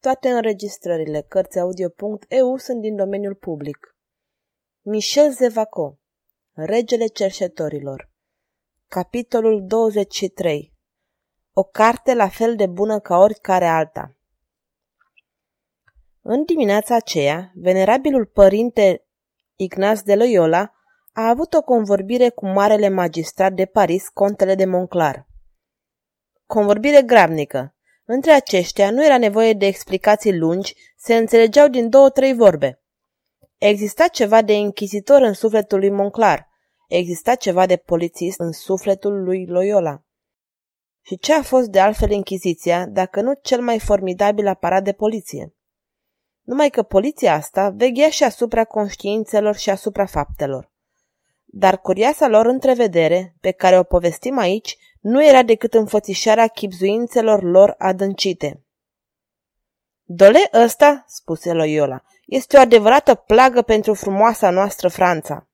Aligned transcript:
Toate 0.00 0.28
înregistrările 0.28 1.24
Cărțiaudio.eu 1.28 2.56
sunt 2.56 2.80
din 2.80 2.96
domeniul 2.96 3.34
public. 3.34 3.96
Michel 4.80 5.32
Zevaco 5.32 5.98
Regele 6.52 7.06
cerșetorilor 7.06 8.10
Capitolul 8.86 9.66
23 9.66 10.74
O 11.52 11.62
carte 11.62 12.14
la 12.14 12.28
fel 12.28 12.56
de 12.56 12.66
bună 12.66 13.00
ca 13.00 13.18
oricare 13.18 13.66
alta 13.66 14.16
în 16.22 16.44
dimineața 16.44 16.94
aceea, 16.94 17.52
venerabilul 17.54 18.26
părinte 18.26 19.06
Ignaz 19.56 20.02
de 20.02 20.14
Loyola 20.14 20.72
a 21.12 21.28
avut 21.28 21.54
o 21.54 21.62
convorbire 21.62 22.28
cu 22.28 22.46
marele 22.46 22.88
magistrat 22.88 23.52
de 23.52 23.64
Paris, 23.64 24.08
contele 24.08 24.54
de 24.54 24.64
Monclar. 24.64 25.26
Convorbire 26.46 27.02
grabnică. 27.02 27.74
Între 28.04 28.30
aceștia 28.30 28.90
nu 28.90 29.04
era 29.04 29.18
nevoie 29.18 29.52
de 29.52 29.66
explicații 29.66 30.38
lungi, 30.38 30.74
se 30.96 31.16
înțelegeau 31.16 31.68
din 31.68 31.88
două-trei 31.88 32.34
vorbe. 32.34 32.82
Exista 33.58 34.08
ceva 34.08 34.42
de 34.42 34.54
închizitor 34.54 35.22
în 35.22 35.32
sufletul 35.32 35.78
lui 35.78 35.90
Monclar, 35.90 36.48
exista 36.88 37.34
ceva 37.34 37.66
de 37.66 37.76
polițist 37.76 38.40
în 38.40 38.52
sufletul 38.52 39.22
lui 39.22 39.46
Loyola. 39.46 40.02
Și 41.04 41.18
ce 41.18 41.32
a 41.34 41.42
fost 41.42 41.68
de 41.68 41.80
altfel 41.80 42.10
Inchiziția, 42.10 42.86
dacă 42.86 43.20
nu 43.20 43.32
cel 43.42 43.60
mai 43.60 43.78
formidabil 43.78 44.46
aparat 44.46 44.84
de 44.84 44.92
poliție? 44.92 45.54
Numai 46.42 46.70
că 46.70 46.82
poliția 46.82 47.34
asta 47.34 47.70
veghea 47.70 48.10
și 48.10 48.24
asupra 48.24 48.64
conștiințelor 48.64 49.56
și 49.56 49.70
asupra 49.70 50.06
faptelor. 50.06 50.70
Dar 51.44 51.80
curioasa 51.80 52.28
lor 52.28 52.46
întrevedere, 52.46 53.34
pe 53.40 53.50
care 53.50 53.78
o 53.78 53.82
povestim 53.82 54.38
aici, 54.38 54.76
nu 55.00 55.24
era 55.24 55.42
decât 55.42 55.74
înfățișarea 55.74 56.46
chipzuințelor 56.46 57.42
lor 57.42 57.74
adâncite. 57.78 58.64
Dole 60.02 60.50
ăsta, 60.52 61.04
spuse 61.06 61.52
Loyola, 61.52 62.02
este 62.26 62.56
o 62.56 62.60
adevărată 62.60 63.14
plagă 63.14 63.62
pentru 63.62 63.94
frumoasa 63.94 64.50
noastră 64.50 64.88
Franța. 64.88 65.48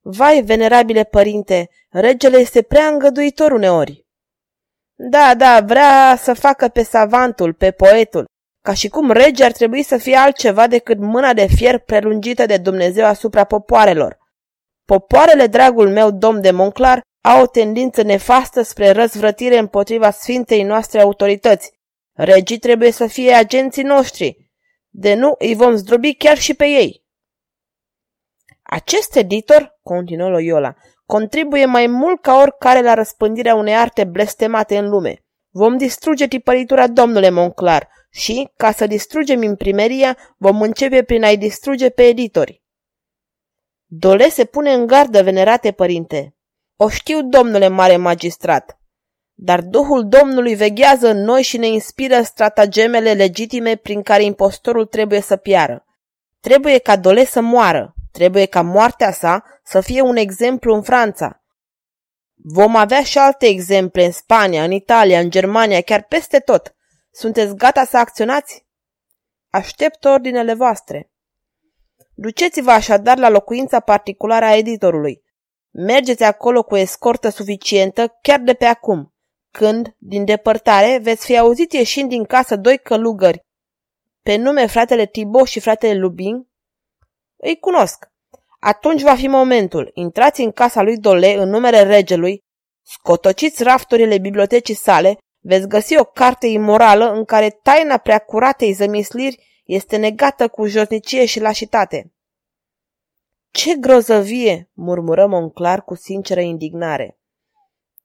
Vai, 0.00 0.42
venerabile 0.42 1.04
părinte, 1.04 1.70
regele 1.90 2.36
este 2.36 2.62
prea 2.62 2.86
îngăduitor 2.86 3.50
uneori. 3.50 4.06
Da, 4.94 5.34
da, 5.34 5.60
vrea 5.60 6.16
să 6.16 6.34
facă 6.34 6.68
pe 6.68 6.82
savantul, 6.82 7.52
pe 7.52 7.70
poetul, 7.70 8.24
ca 8.64 8.74
și 8.74 8.88
cum 8.88 9.10
rege 9.10 9.44
ar 9.44 9.52
trebui 9.52 9.82
să 9.82 9.96
fie 9.96 10.16
altceva 10.16 10.66
decât 10.66 10.98
mâna 10.98 11.32
de 11.32 11.46
fier 11.46 11.78
prelungită 11.78 12.46
de 12.46 12.56
Dumnezeu 12.56 13.04
asupra 13.04 13.44
popoarelor. 13.44 14.18
Popoarele, 14.84 15.46
dragul 15.46 15.90
meu 15.90 16.10
domn 16.10 16.40
de 16.40 16.50
Monclar, 16.50 17.00
au 17.20 17.42
o 17.42 17.46
tendință 17.46 18.02
nefastă 18.02 18.62
spre 18.62 18.90
răzvrătire 18.90 19.58
împotriva 19.58 20.10
sfintei 20.10 20.62
noastre 20.62 21.00
autorități. 21.00 21.72
Regii 22.12 22.58
trebuie 22.58 22.90
să 22.90 23.06
fie 23.06 23.32
agenții 23.32 23.82
noștri. 23.82 24.50
De 24.88 25.14
nu, 25.14 25.34
îi 25.38 25.54
vom 25.54 25.74
zdrobi 25.74 26.14
chiar 26.14 26.38
și 26.38 26.54
pe 26.54 26.64
ei. 26.64 27.04
Acest 28.62 29.16
editor, 29.16 29.78
continuă 29.82 30.28
Loyola, 30.28 30.74
contribuie 31.06 31.64
mai 31.66 31.86
mult 31.86 32.20
ca 32.20 32.36
oricare 32.36 32.82
la 32.82 32.94
răspândirea 32.94 33.54
unei 33.54 33.74
arte 33.74 34.04
blestemate 34.04 34.78
în 34.78 34.88
lume. 34.88 35.24
Vom 35.50 35.76
distruge 35.76 36.28
tipăritura 36.28 36.86
domnule 36.86 37.30
Monclar 37.30 37.88
și, 38.14 38.50
ca 38.56 38.72
să 38.72 38.86
distrugem 38.86 39.42
imprimeria, 39.42 40.18
vom 40.36 40.62
începe 40.62 41.02
prin 41.02 41.24
a-i 41.24 41.36
distruge 41.36 41.90
pe 41.90 42.02
editori. 42.02 42.62
Dole 43.86 44.28
se 44.28 44.44
pune 44.44 44.72
în 44.72 44.86
gardă, 44.86 45.22
venerate 45.22 45.72
părinte. 45.72 46.36
O 46.76 46.88
știu, 46.88 47.22
domnule 47.22 47.68
mare 47.68 47.96
magistrat, 47.96 48.78
dar 49.32 49.60
Duhul 49.60 50.08
Domnului 50.08 50.54
veghează 50.54 51.08
în 51.08 51.18
noi 51.24 51.42
și 51.42 51.56
ne 51.56 51.66
inspiră 51.66 52.22
stratagemele 52.22 53.12
legitime 53.12 53.76
prin 53.76 54.02
care 54.02 54.22
impostorul 54.22 54.86
trebuie 54.86 55.20
să 55.20 55.36
piară. 55.36 55.84
Trebuie 56.40 56.78
ca 56.78 56.96
Dole 56.96 57.24
să 57.24 57.40
moară, 57.40 57.94
trebuie 58.12 58.46
ca 58.46 58.62
moartea 58.62 59.12
sa 59.12 59.44
să 59.64 59.80
fie 59.80 60.00
un 60.00 60.16
exemplu 60.16 60.74
în 60.74 60.82
Franța. 60.82 61.42
Vom 62.34 62.76
avea 62.76 63.02
și 63.02 63.18
alte 63.18 63.46
exemple 63.46 64.04
în 64.04 64.12
Spania, 64.12 64.64
în 64.64 64.70
Italia, 64.70 65.18
în 65.18 65.30
Germania, 65.30 65.80
chiar 65.80 66.02
peste 66.02 66.38
tot. 66.38 66.74
Sunteți 67.16 67.54
gata 67.54 67.84
să 67.84 67.96
acționați? 67.96 68.66
Aștept 69.50 70.04
ordinele 70.04 70.54
voastre. 70.54 71.10
Duceți-vă 72.14 72.70
așadar 72.70 73.18
la 73.18 73.28
locuința 73.28 73.80
particulară 73.80 74.44
a 74.44 74.56
editorului. 74.56 75.22
Mergeți 75.70 76.22
acolo 76.22 76.62
cu 76.62 76.76
escortă 76.76 77.28
suficientă 77.28 78.18
chiar 78.22 78.40
de 78.40 78.54
pe 78.54 78.64
acum, 78.64 79.14
când, 79.50 79.94
din 79.98 80.24
depărtare, 80.24 80.98
veți 80.98 81.24
fi 81.24 81.38
auzit 81.38 81.72
ieșind 81.72 82.08
din 82.08 82.24
casă 82.24 82.56
doi 82.56 82.78
călugări, 82.78 83.44
pe 84.22 84.36
nume 84.36 84.66
fratele 84.66 85.06
Tibo 85.06 85.44
și 85.44 85.60
fratele 85.60 85.98
Lubin? 85.98 86.48
Îi 87.36 87.58
cunosc. 87.58 88.12
Atunci 88.60 89.02
va 89.02 89.14
fi 89.14 89.26
momentul. 89.26 89.90
Intrați 89.94 90.40
în 90.40 90.52
casa 90.52 90.82
lui 90.82 90.98
Dole 90.98 91.34
în 91.34 91.48
numele 91.48 91.82
regelui, 91.82 92.44
scotociți 92.82 93.62
rafturile 93.62 94.18
bibliotecii 94.18 94.74
sale 94.74 95.18
veți 95.46 95.68
găsi 95.68 95.96
o 95.96 96.04
carte 96.04 96.46
imorală 96.46 97.12
în 97.12 97.24
care 97.24 97.50
taina 97.50 97.96
prea 97.96 98.18
curatei 98.18 98.72
zămisliri 98.72 99.62
este 99.64 99.96
negată 99.96 100.48
cu 100.48 100.66
josnicie 100.66 101.24
și 101.24 101.40
lașitate. 101.40 102.12
Ce 103.50 103.74
grozăvie, 103.74 104.70
murmură 104.72 105.26
Monclar 105.26 105.84
cu 105.84 105.94
sinceră 105.94 106.40
indignare. 106.40 107.18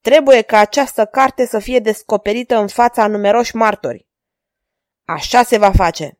Trebuie 0.01 0.41
ca 0.41 0.57
această 0.57 1.05
carte 1.05 1.45
să 1.45 1.59
fie 1.59 1.79
descoperită 1.79 2.57
în 2.57 2.67
fața 2.67 3.03
a 3.03 3.07
numeroși 3.07 3.55
martori. 3.55 4.07
Așa 5.03 5.43
se 5.43 5.57
va 5.57 5.71
face. 5.71 6.19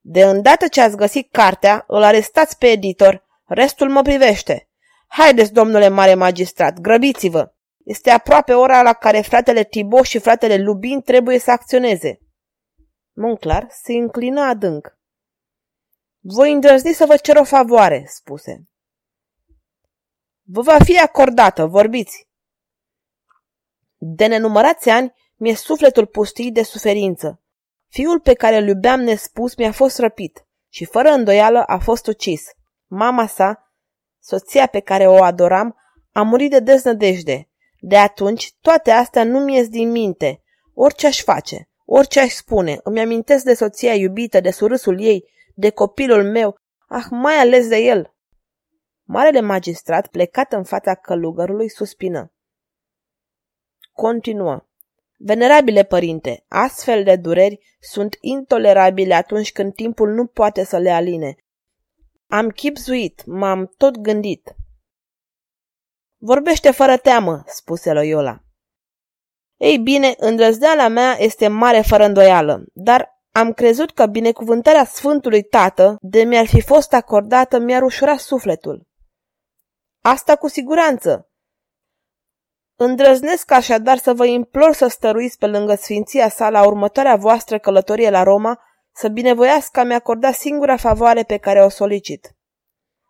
De 0.00 0.22
îndată 0.22 0.68
ce 0.68 0.80
ați 0.80 0.96
găsit 0.96 1.30
cartea, 1.30 1.84
îl 1.86 2.02
arestați 2.02 2.58
pe 2.58 2.66
editor, 2.66 3.24
restul 3.44 3.88
mă 3.88 4.02
privește. 4.02 4.68
Haideți, 5.08 5.52
domnule 5.52 5.88
mare 5.88 6.14
magistrat, 6.14 6.78
grăbiți-vă! 6.78 7.52
Este 7.90 8.10
aproape 8.10 8.54
ora 8.54 8.82
la 8.82 8.92
care 8.92 9.20
fratele 9.20 9.64
Tibo 9.64 10.02
și 10.02 10.18
fratele 10.18 10.56
Lubin 10.56 11.00
trebuie 11.00 11.38
să 11.38 11.50
acționeze. 11.50 12.20
Monclar 13.12 13.66
se 13.70 13.92
înclină 13.92 14.40
adânc. 14.40 14.98
Voi 16.18 16.52
îndrăzni 16.52 16.92
să 16.92 17.06
vă 17.06 17.16
cer 17.16 17.36
o 17.36 17.44
favoare, 17.44 18.04
spuse. 18.06 18.62
Vă 20.42 20.60
va 20.60 20.76
fi 20.84 21.00
acordată, 21.00 21.66
vorbiți. 21.66 22.28
De 23.96 24.26
nenumărați 24.26 24.88
ani 24.88 25.14
mi-e 25.36 25.54
sufletul 25.54 26.06
pustit 26.06 26.54
de 26.54 26.62
suferință. 26.62 27.42
Fiul 27.88 28.20
pe 28.20 28.34
care 28.34 28.56
îl 28.56 28.66
iubeam 28.66 29.00
nespus 29.00 29.56
mi-a 29.56 29.72
fost 29.72 29.98
răpit 29.98 30.46
și 30.68 30.84
fără 30.84 31.08
îndoială 31.08 31.62
a 31.62 31.78
fost 31.78 32.06
ucis. 32.06 32.42
Mama 32.86 33.26
sa, 33.26 33.72
soția 34.20 34.66
pe 34.66 34.80
care 34.80 35.06
o 35.06 35.22
adoram, 35.22 35.76
a 36.12 36.22
murit 36.22 36.50
de 36.50 36.60
deznădejde 36.60 37.49
de 37.80 37.96
atunci, 37.96 38.54
toate 38.60 38.90
astea 38.90 39.24
nu-mi 39.24 39.54
ies 39.54 39.68
din 39.68 39.90
minte. 39.90 40.42
Orice 40.74 41.06
aș 41.06 41.22
face, 41.22 41.68
orice 41.84 42.20
aș 42.20 42.32
spune, 42.32 42.80
îmi 42.82 43.00
amintesc 43.00 43.44
de 43.44 43.54
soția 43.54 43.94
iubită, 43.94 44.40
de 44.40 44.50
surâsul 44.50 45.00
ei, 45.00 45.24
de 45.54 45.70
copilul 45.70 46.30
meu, 46.30 46.56
ah, 46.88 47.04
mai 47.10 47.34
ales 47.34 47.68
de 47.68 47.76
el. 47.76 48.14
Marele 49.02 49.40
magistrat, 49.40 50.06
plecat 50.06 50.52
în 50.52 50.64
fața 50.64 50.94
călugărului, 50.94 51.70
suspină. 51.70 52.32
Continuă. 53.92 54.64
Venerabile 55.16 55.82
părinte, 55.82 56.44
astfel 56.48 57.04
de 57.04 57.16
dureri 57.16 57.76
sunt 57.80 58.16
intolerabile 58.20 59.14
atunci 59.14 59.52
când 59.52 59.74
timpul 59.74 60.10
nu 60.14 60.26
poate 60.26 60.64
să 60.64 60.78
le 60.78 60.90
aline. 60.90 61.36
Am 62.26 62.48
chipzuit, 62.48 63.22
m-am 63.26 63.74
tot 63.76 63.98
gândit. 63.98 64.54
Vorbește 66.22 66.70
fără 66.70 66.96
teamă, 66.96 67.42
spuse 67.46 67.92
Loyola. 67.92 68.38
Ei 69.56 69.78
bine, 69.78 70.14
îndrăzneala 70.16 70.88
mea 70.88 71.16
este 71.18 71.48
mare 71.48 71.80
fără 71.80 72.04
îndoială, 72.04 72.64
dar 72.72 73.20
am 73.32 73.52
crezut 73.52 73.90
că 73.90 74.06
binecuvântarea 74.06 74.84
Sfântului 74.84 75.42
Tată, 75.42 75.96
de 76.00 76.22
mi-ar 76.22 76.46
fi 76.46 76.60
fost 76.60 76.92
acordată, 76.92 77.58
mi-ar 77.58 77.82
ușura 77.82 78.16
sufletul. 78.16 78.86
Asta 80.02 80.36
cu 80.36 80.48
siguranță. 80.48 81.30
Îndrăznesc 82.76 83.50
așadar 83.50 83.96
să 83.96 84.14
vă 84.14 84.26
implor 84.26 84.72
să 84.72 84.86
stăruiți 84.86 85.38
pe 85.38 85.46
lângă 85.46 85.74
sfinția 85.74 86.28
sa 86.28 86.50
la 86.50 86.66
următoarea 86.66 87.16
voastră 87.16 87.58
călătorie 87.58 88.10
la 88.10 88.22
Roma, 88.22 88.62
să 88.94 89.08
binevoiască 89.08 89.80
a-mi 89.80 89.94
acorda 89.94 90.32
singura 90.32 90.76
favoare 90.76 91.22
pe 91.22 91.36
care 91.36 91.64
o 91.64 91.68
solicit. 91.68 92.36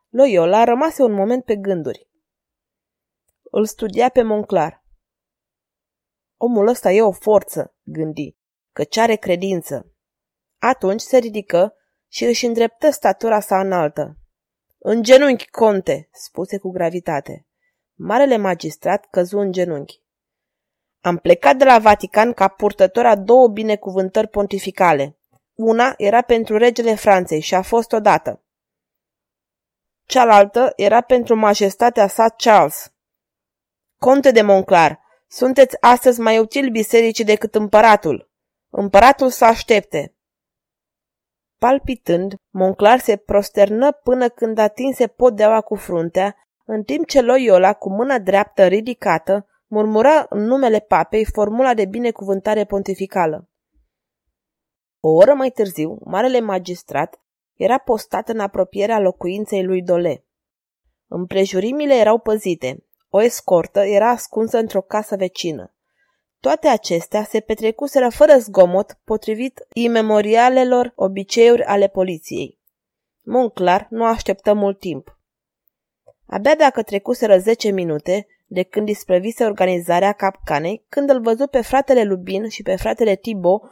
Loyola 0.08 0.64
rămase 0.64 1.02
un 1.02 1.12
moment 1.12 1.44
pe 1.44 1.56
gânduri. 1.56 2.09
Îl 3.50 3.64
studia 3.64 4.08
pe 4.08 4.22
Monclar. 4.22 4.84
Omul 6.36 6.66
ăsta 6.66 6.90
e 6.90 7.02
o 7.02 7.12
forță, 7.12 7.74
gândi, 7.82 8.36
căci 8.72 8.96
are 8.96 9.16
credință. 9.16 9.92
Atunci 10.58 11.00
se 11.00 11.18
ridică 11.18 11.74
și 12.08 12.24
își 12.24 12.46
îndreptă 12.46 12.90
statura 12.90 13.40
sa 13.40 13.60
înaltă. 13.60 14.16
În 14.78 15.02
genunchi, 15.02 15.50
conte, 15.50 16.08
spuse 16.12 16.58
cu 16.58 16.70
gravitate. 16.70 17.46
Marele 17.94 18.36
magistrat 18.36 19.06
căzu 19.10 19.38
în 19.38 19.52
genunchi. 19.52 20.02
Am 21.00 21.16
plecat 21.16 21.56
de 21.56 21.64
la 21.64 21.78
Vatican 21.78 22.32
ca 22.32 22.48
purtător 22.48 23.06
a 23.06 23.16
două 23.16 23.48
binecuvântări 23.48 24.28
pontificale. 24.28 25.18
Una 25.54 25.94
era 25.96 26.22
pentru 26.22 26.56
regele 26.56 26.94
Franței 26.94 27.40
și 27.40 27.54
a 27.54 27.62
fost 27.62 27.92
odată. 27.92 28.42
Cealaltă 30.04 30.72
era 30.76 31.00
pentru 31.00 31.36
majestatea 31.36 32.06
sa 32.06 32.28
Charles. 32.28 32.92
Conte 34.04 34.30
de 34.30 34.42
Monclar, 34.42 35.00
sunteți 35.28 35.76
astăzi 35.80 36.20
mai 36.20 36.38
util 36.38 36.70
bisericii 36.70 37.24
decât 37.24 37.54
împăratul. 37.54 38.30
Împăratul 38.70 39.28
să 39.30 39.44
aștepte. 39.44 40.14
Palpitând, 41.58 42.34
Monclar 42.50 42.98
se 42.98 43.16
prosternă 43.16 43.92
până 43.92 44.28
când 44.28 44.58
atinse 44.58 45.06
podeaua 45.06 45.60
cu 45.60 45.74
fruntea, 45.74 46.36
în 46.64 46.82
timp 46.82 47.06
ce 47.06 47.20
Loyola, 47.20 47.72
cu 47.72 47.90
mâna 47.90 48.18
dreaptă 48.18 48.66
ridicată, 48.66 49.46
murmura 49.66 50.26
în 50.28 50.44
numele 50.44 50.78
papei 50.78 51.24
formula 51.24 51.74
de 51.74 51.84
binecuvântare 51.84 52.64
pontificală. 52.64 53.48
O 55.00 55.08
oră 55.08 55.34
mai 55.34 55.50
târziu, 55.50 55.98
marele 56.04 56.40
magistrat 56.40 57.20
era 57.54 57.78
postat 57.78 58.28
în 58.28 58.40
apropierea 58.40 58.98
locuinței 58.98 59.64
lui 59.64 59.82
Dole. 59.82 60.24
Împrejurimile 61.06 61.94
erau 61.94 62.18
păzite. 62.18 62.84
O 63.10 63.22
escortă 63.22 63.80
era 63.80 64.08
ascunsă 64.08 64.58
într-o 64.58 64.80
casă 64.80 65.16
vecină. 65.16 65.74
Toate 66.40 66.68
acestea 66.68 67.24
se 67.24 67.40
petrecuseră 67.40 68.08
fără 68.08 68.38
zgomot, 68.38 68.98
potrivit 69.04 69.66
imemorialelor 69.72 70.92
obiceiuri 70.94 71.64
ale 71.64 71.88
poliției. 71.88 72.58
Monclar 73.22 73.86
nu 73.90 74.04
așteptă 74.04 74.52
mult 74.52 74.78
timp. 74.78 75.18
Abia 76.26 76.54
dacă 76.54 76.82
trecuseră 76.82 77.38
zece 77.38 77.70
minute, 77.70 78.26
de 78.46 78.62
când 78.62 78.88
isprăvise 78.88 79.44
organizarea 79.44 80.12
capcanei, 80.12 80.84
când 80.88 81.10
îl 81.10 81.20
văzu 81.20 81.46
pe 81.46 81.60
fratele 81.60 82.02
Lubin 82.02 82.48
și 82.48 82.62
pe 82.62 82.76
fratele 82.76 83.14
Tibo, 83.14 83.62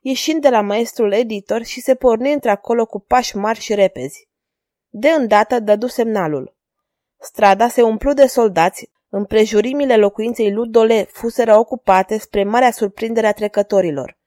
ieșind 0.00 0.42
de 0.42 0.48
la 0.48 0.60
maestrul 0.60 1.12
editor 1.12 1.62
și 1.62 1.80
se 1.80 1.94
porni 1.94 2.32
într-acolo 2.32 2.86
cu 2.86 3.00
pași 3.00 3.36
mari 3.36 3.60
și 3.60 3.74
repezi. 3.74 4.28
De 4.88 5.08
îndată 5.08 5.60
dădu 5.60 5.86
semnalul. 5.86 6.56
Strada 7.20 7.68
se 7.68 7.82
umplu 7.82 8.12
de 8.12 8.26
soldați, 8.26 8.90
împrejurimile 9.08 9.96
locuinței 9.96 10.52
lui 10.52 10.68
Dole 10.68 11.02
fuseră 11.02 11.56
ocupate 11.56 12.18
spre 12.18 12.44
marea 12.44 12.70
surprindere 12.70 13.26
a 13.26 13.32
trecătorilor. 13.32 14.18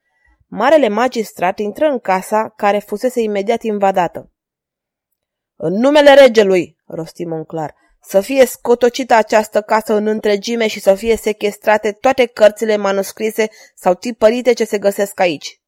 Marele 0.48 0.88
magistrat 0.88 1.60
intră 1.60 1.86
în 1.86 2.00
casa 2.00 2.54
care 2.56 2.80
fusese 2.80 3.22
imediat 3.22 3.64
invadată. 3.64 4.32
În 5.56 5.74
numele 5.74 6.14
regelui, 6.14 6.78
rosti 6.86 7.26
Monclar, 7.26 7.76
să 8.04 8.22
fie 8.22 8.46
scotocită 8.46 9.14
această 9.14 9.62
casă 9.62 9.94
în 9.94 10.08
întregime 10.08 10.68
și 10.68 10.80
să 10.80 10.96
fie 10.96 11.16
sequestrate 11.16 11.92
toate 11.92 12.26
cărțile 12.26 12.76
manuscrise 12.76 13.50
sau 13.76 13.94
tipărite 13.94 14.54
ce 14.54 14.64
se 14.64 14.78
găsesc 14.78 15.20
aici. 15.20 15.62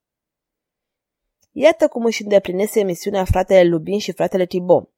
Iată 1.52 1.88
cum 1.88 2.06
își 2.06 2.22
îndeplinese 2.24 2.84
misiunea 2.84 3.24
fratele 3.24 3.64
Lubin 3.64 4.00
și 4.00 4.12
fratele 4.12 4.46
Tibo. 4.46 4.93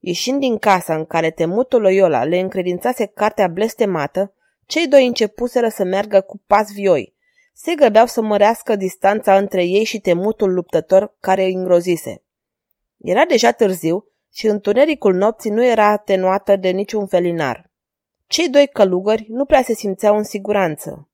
Ieșind 0.00 0.40
din 0.40 0.58
casa 0.58 0.94
în 0.94 1.04
care 1.04 1.30
temutul 1.30 1.80
Loyola 1.80 2.24
le 2.24 2.38
încredințase 2.38 3.06
cartea 3.06 3.48
blestemată, 3.48 4.32
cei 4.66 4.86
doi 4.86 5.06
începuseră 5.06 5.68
să 5.68 5.84
meargă 5.84 6.20
cu 6.20 6.40
pas 6.46 6.72
vioi. 6.72 7.14
Se 7.54 7.74
grăbeau 7.74 8.06
să 8.06 8.22
mărească 8.22 8.76
distanța 8.76 9.36
între 9.36 9.64
ei 9.64 9.84
și 9.84 10.00
temutul 10.00 10.52
luptător 10.52 11.14
care 11.20 11.44
îi 11.44 11.54
îngrozise. 11.54 12.22
Era 12.98 13.24
deja 13.24 13.50
târziu 13.50 14.06
și 14.32 14.46
întunericul 14.46 15.14
nopții 15.14 15.50
nu 15.50 15.64
era 15.64 15.86
atenuată 15.86 16.56
de 16.56 16.68
niciun 16.68 17.06
felinar. 17.06 17.70
Cei 18.26 18.48
doi 18.48 18.66
călugări 18.66 19.26
nu 19.28 19.44
prea 19.44 19.62
se 19.62 19.74
simțeau 19.74 20.16
în 20.16 20.22
siguranță. 20.22 21.08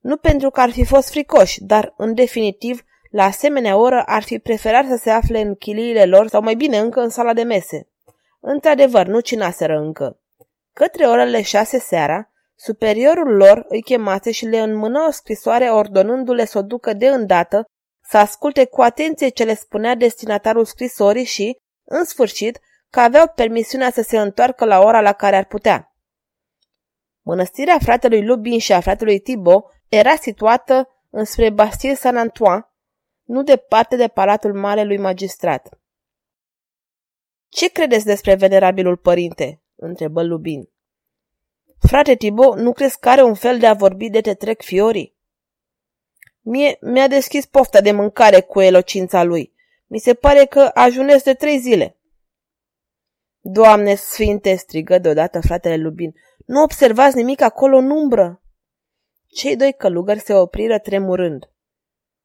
Nu 0.00 0.16
pentru 0.16 0.50
că 0.50 0.60
ar 0.60 0.70
fi 0.70 0.84
fost 0.84 1.10
fricoși, 1.10 1.64
dar, 1.64 1.94
în 1.96 2.14
definitiv, 2.14 2.84
la 3.10 3.24
asemenea 3.24 3.76
oră 3.76 4.02
ar 4.06 4.22
fi 4.22 4.38
preferat 4.38 4.86
să 4.86 4.96
se 4.96 5.10
afle 5.10 5.40
în 5.40 5.54
chiliile 5.54 6.04
lor 6.04 6.28
sau 6.28 6.42
mai 6.42 6.54
bine 6.54 6.78
încă 6.78 7.00
în 7.00 7.08
sala 7.08 7.32
de 7.32 7.42
mese. 7.42 7.88
Într-adevăr, 8.50 9.06
nu 9.06 9.20
cinaseră 9.20 9.78
încă. 9.78 10.20
Către 10.72 11.06
orele 11.06 11.42
șase 11.42 11.78
seara, 11.78 12.30
superiorul 12.54 13.36
lor 13.36 13.64
îi 13.68 13.82
chemase 13.82 14.30
și 14.30 14.44
le 14.44 14.58
înmână 14.58 15.04
o 15.08 15.10
scrisoare 15.10 15.70
ordonându-le 15.70 16.44
să 16.44 16.58
o 16.58 16.62
ducă 16.62 16.92
de 16.92 17.08
îndată, 17.08 17.64
să 18.04 18.18
asculte 18.18 18.64
cu 18.64 18.82
atenție 18.82 19.28
ce 19.28 19.44
le 19.44 19.54
spunea 19.54 19.94
destinatarul 19.94 20.64
scrisorii 20.64 21.24
și, 21.24 21.58
în 21.84 22.04
sfârșit, 22.04 22.60
că 22.90 23.00
aveau 23.00 23.32
permisiunea 23.34 23.90
să 23.90 24.02
se 24.02 24.18
întoarcă 24.18 24.64
la 24.64 24.80
ora 24.80 25.00
la 25.00 25.12
care 25.12 25.36
ar 25.36 25.44
putea. 25.44 25.94
Mănăstirea 27.22 27.78
fratelui 27.78 28.24
Lubin 28.24 28.58
și 28.58 28.72
a 28.72 28.80
fratelui 28.80 29.18
Tibo 29.18 29.70
era 29.88 30.14
situată 30.14 30.88
înspre 31.10 31.50
Bastille 31.50 31.94
Saint-Antoine, 31.94 32.68
nu 33.22 33.42
departe 33.42 33.96
de 33.96 34.08
palatul 34.08 34.54
marelui 34.54 34.98
magistrat. 34.98 35.77
Ce 37.48 37.70
credeți 37.70 38.04
despre 38.04 38.34
venerabilul 38.34 38.96
părinte?" 38.96 39.62
întrebă 39.74 40.22
Lubin. 40.22 40.68
Frate 41.78 42.14
Tibo, 42.14 42.54
nu 42.54 42.72
crezi 42.72 42.98
că 42.98 43.08
are 43.08 43.22
un 43.22 43.34
fel 43.34 43.58
de 43.58 43.66
a 43.66 43.74
vorbi 43.74 44.10
de 44.10 44.20
te 44.20 44.34
trec 44.34 44.62
fiorii? 44.62 45.16
Mie 46.40 46.78
mi-a 46.80 47.08
deschis 47.08 47.46
pofta 47.46 47.80
de 47.80 47.92
mâncare 47.92 48.40
cu 48.40 48.60
elocința 48.60 49.22
lui. 49.22 49.52
Mi 49.86 49.98
se 49.98 50.14
pare 50.14 50.44
că 50.44 50.70
ajunesc 50.74 51.24
de 51.24 51.34
trei 51.34 51.58
zile. 51.58 51.96
Doamne 53.40 53.94
sfinte, 53.94 54.54
strigă 54.54 54.98
deodată 54.98 55.40
fratele 55.40 55.76
Lubin, 55.76 56.14
nu 56.46 56.62
observați 56.62 57.16
nimic 57.16 57.40
acolo 57.40 57.76
în 57.76 57.90
umbră? 57.90 58.42
Cei 59.26 59.56
doi 59.56 59.72
călugări 59.72 60.20
se 60.20 60.34
opriră 60.34 60.78
tremurând. 60.78 61.50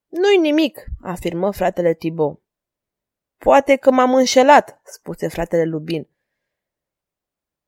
Nu-i 0.07 0.37
nimic, 0.37 0.85
afirmă 1.01 1.51
fratele 1.51 1.93
Tibo. 1.93 2.42
Poate 3.43 3.75
că 3.75 3.91
m-am 3.91 4.13
înșelat, 4.13 4.81
spuse 4.83 5.27
fratele 5.27 5.63
Lubin. 5.63 6.09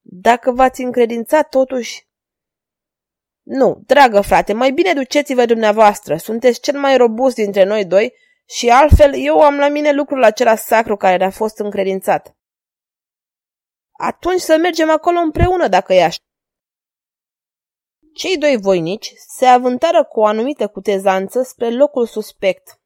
Dacă 0.02 0.52
v-ați 0.52 0.82
încredințat 0.82 1.50
totuși... 1.50 2.08
Nu, 3.42 3.82
dragă 3.86 4.22
frate, 4.22 4.54
mai 4.54 4.72
bine 4.72 4.94
duceți-vă 4.94 5.46
dumneavoastră, 5.46 6.18
sunteți 6.18 6.62
cel 6.62 6.80
mai 6.80 6.98
robust 6.98 7.36
dintre 7.36 7.64
noi 7.64 7.86
doi 7.86 8.14
și 8.46 8.70
altfel 8.70 9.14
eu 9.16 9.42
am 9.42 9.58
la 9.58 9.68
mine 9.68 9.92
lucrul 9.92 10.24
acela 10.24 10.56
sacru 10.56 10.96
care 10.96 11.18
ne-a 11.18 11.30
fost 11.30 11.60
încredințat. 11.60 12.38
Atunci 13.92 14.40
să 14.40 14.58
mergem 14.58 14.90
acolo 14.90 15.18
împreună 15.20 15.68
dacă 15.68 15.94
e 15.94 16.04
așa. 16.04 16.20
Cei 18.14 18.38
doi 18.38 18.58
voinici 18.58 19.14
se 19.16 19.46
avântară 19.46 20.04
cu 20.04 20.20
o 20.20 20.26
anumită 20.26 20.68
cutezanță 20.68 21.42
spre 21.42 21.70
locul 21.70 22.06
suspect. 22.06 22.82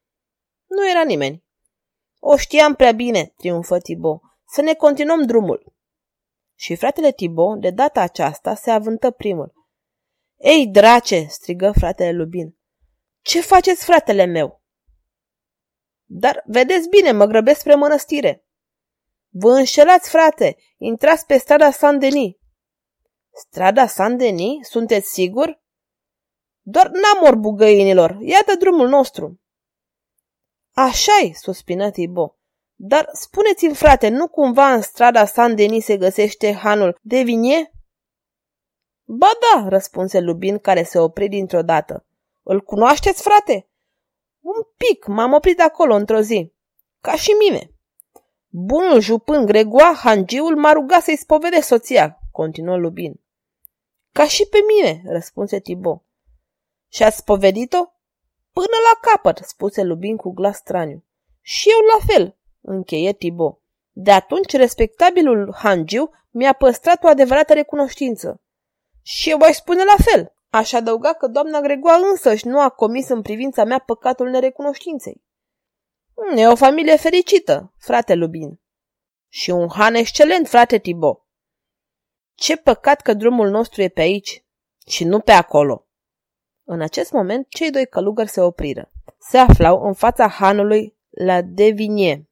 Nu 0.68 0.90
era 0.90 1.04
nimeni. 1.04 1.48
O 2.20 2.38
știam 2.38 2.76
prea 2.76 2.92
bine, 2.92 3.34
triumfă 3.38 3.80
Tibo. 3.80 4.22
Să 4.48 4.62
ne 4.62 4.74
continuăm 4.74 5.26
drumul. 5.26 5.74
Și 6.56 6.76
fratele 6.76 7.12
Tibo, 7.12 7.56
de 7.56 7.70
data 7.70 8.02
aceasta, 8.02 8.56
se 8.56 8.72
avântă 8.72 9.12
primul. 9.12 9.54
Ei, 10.38 10.68
drace, 10.68 11.26
strigă 11.30 11.72
fratele 11.78 12.12
Lubin. 12.12 12.58
Ce 13.22 13.42
faceți, 13.42 13.86
fratele 13.86 14.26
meu? 14.26 14.64
Dar 16.06 16.44
vedeți 16.46 16.90
bine, 16.90 17.12
mă 17.12 17.26
grăbesc 17.26 17.60
spre 17.60 17.76
mănăstire. 17.76 18.46
Vă 19.30 19.52
înșelați, 19.52 20.10
frate, 20.10 20.58
intrați 20.78 21.26
pe 21.26 21.38
strada 21.38 21.72
Saint-Denis. 21.72 22.36
Strada 23.34 23.88
Saint-Denis? 23.88 24.68
Sunteți 24.68 25.10
sigur? 25.10 25.62
Doar 26.62 26.90
n-am 26.90 27.42
bugăinilor, 27.42 28.18
iată 28.22 28.56
drumul 28.56 28.88
nostru. 28.88 29.39
Așa-i, 30.80 31.34
suspină 31.34 31.92
Tibo. 31.92 32.36
Dar 32.76 33.10
spuneți-mi, 33.14 33.76
frate, 33.76 34.08
nu 34.08 34.28
cumva 34.28 34.74
în 34.74 34.82
strada 34.82 35.26
Saint-Denis 35.26 35.86
se 35.86 35.98
găsește 35.98 36.54
hanul 36.54 37.00
de 37.02 37.22
vinie? 37.22 37.72
Ba 39.04 39.28
da, 39.40 39.70
răspunse 39.70 40.20
Lubin, 40.20 40.58
care 40.58 40.84
se 40.84 41.00
opri 41.00 41.28
dintr-o 41.28 41.62
dată. 41.62 42.06
Îl 42.44 42.62
cunoașteți, 42.62 43.22
frate? 43.22 43.70
Un 44.40 44.62
pic, 44.78 45.06
m-am 45.06 45.34
oprit 45.34 45.60
acolo 45.60 45.96
într-o 45.96 46.20
zi. 46.20 46.54
Ca 47.02 47.16
și 47.16 47.32
mine. 47.32 47.72
Bunul 48.48 49.00
jupân 49.00 49.46
Gregoa, 49.46 49.94
hangiul, 49.94 50.56
m-a 50.56 50.72
rugat 50.72 51.04
să-i 51.04 51.18
spovedesc 51.18 51.68
soția, 51.68 52.20
continuă 52.32 52.78
Lubin. 52.78 53.22
Ca 54.12 54.28
și 54.28 54.48
pe 54.48 54.58
mine, 54.68 55.02
răspunse 55.06 55.60
Tibo. 55.60 56.04
Și 56.88 57.04
ați 57.04 57.18
spovedit-o? 57.18 57.99
Până 58.52 58.78
la 58.92 59.10
capăt, 59.12 59.38
spuse 59.46 59.84
Lubin 59.84 60.16
cu 60.18 60.32
glas 60.32 60.58
straniu. 60.58 61.06
Și 61.42 61.70
eu 61.70 61.80
la 61.94 62.14
fel, 62.14 62.38
încheie 62.62 63.14
Tibo. 63.14 63.62
De 63.92 64.12
atunci, 64.12 64.52
respectabilul 64.52 65.54
Hangiu 65.58 66.12
mi-a 66.30 66.54
păstrat 66.54 67.04
o 67.04 67.08
adevărată 67.08 67.54
recunoștință. 67.54 68.42
Și 69.02 69.30
eu 69.30 69.38
voi 69.38 69.54
spune 69.54 69.84
la 69.84 69.96
fel. 70.04 70.34
Aș 70.50 70.74
adăuga 70.74 71.14
că 71.14 71.28
doamna 71.28 71.60
Gregoa 71.60 71.96
însăși 71.96 72.48
nu 72.48 72.62
a 72.62 72.70
comis 72.70 73.10
în 73.10 73.22
privința 73.22 73.64
mea 73.64 73.80
păcatul 73.80 74.30
nerecunoștinței. 74.30 75.24
E 76.36 76.48
o 76.48 76.56
familie 76.56 76.96
fericită, 76.96 77.74
frate 77.78 78.14
Lubin. 78.14 78.62
Și 79.28 79.50
un 79.50 79.70
han 79.70 79.94
excelent, 79.94 80.48
frate 80.48 80.78
Tibo. 80.78 81.28
Ce 82.36 82.58
păcat 82.58 83.02
că 83.02 83.14
drumul 83.14 83.50
nostru 83.50 83.82
e 83.82 83.88
pe 83.88 84.02
aici 84.02 84.46
și 84.88 85.04
nu 85.04 85.20
pe 85.20 85.32
acolo. 85.32 85.88
În 86.72 86.82
acest 86.82 87.12
moment, 87.12 87.50
cei 87.50 87.72
doi 87.72 87.88
călugări 87.88 88.30
se 88.30 88.42
opriră. 88.42 88.92
Se 89.20 89.38
aflau 89.38 89.88
în 89.88 89.94
fața 89.94 90.28
hanului 90.28 90.98
la 91.10 91.42
Devinie. 91.42 92.30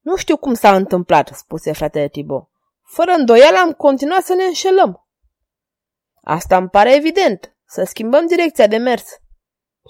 Nu 0.00 0.16
știu 0.16 0.36
cum 0.36 0.54
s-a 0.54 0.76
întâmplat, 0.76 1.28
spuse 1.28 1.72
fratele 1.72 2.08
Tibo. 2.08 2.50
Fără 2.82 3.12
îndoială 3.12 3.58
am 3.58 3.72
continuat 3.72 4.22
să 4.22 4.34
ne 4.34 4.44
înșelăm. 4.44 5.08
Asta 6.22 6.56
îmi 6.56 6.68
pare 6.68 6.94
evident. 6.94 7.56
Să 7.64 7.84
schimbăm 7.84 8.26
direcția 8.26 8.66
de 8.66 8.76
mers. 8.76 9.04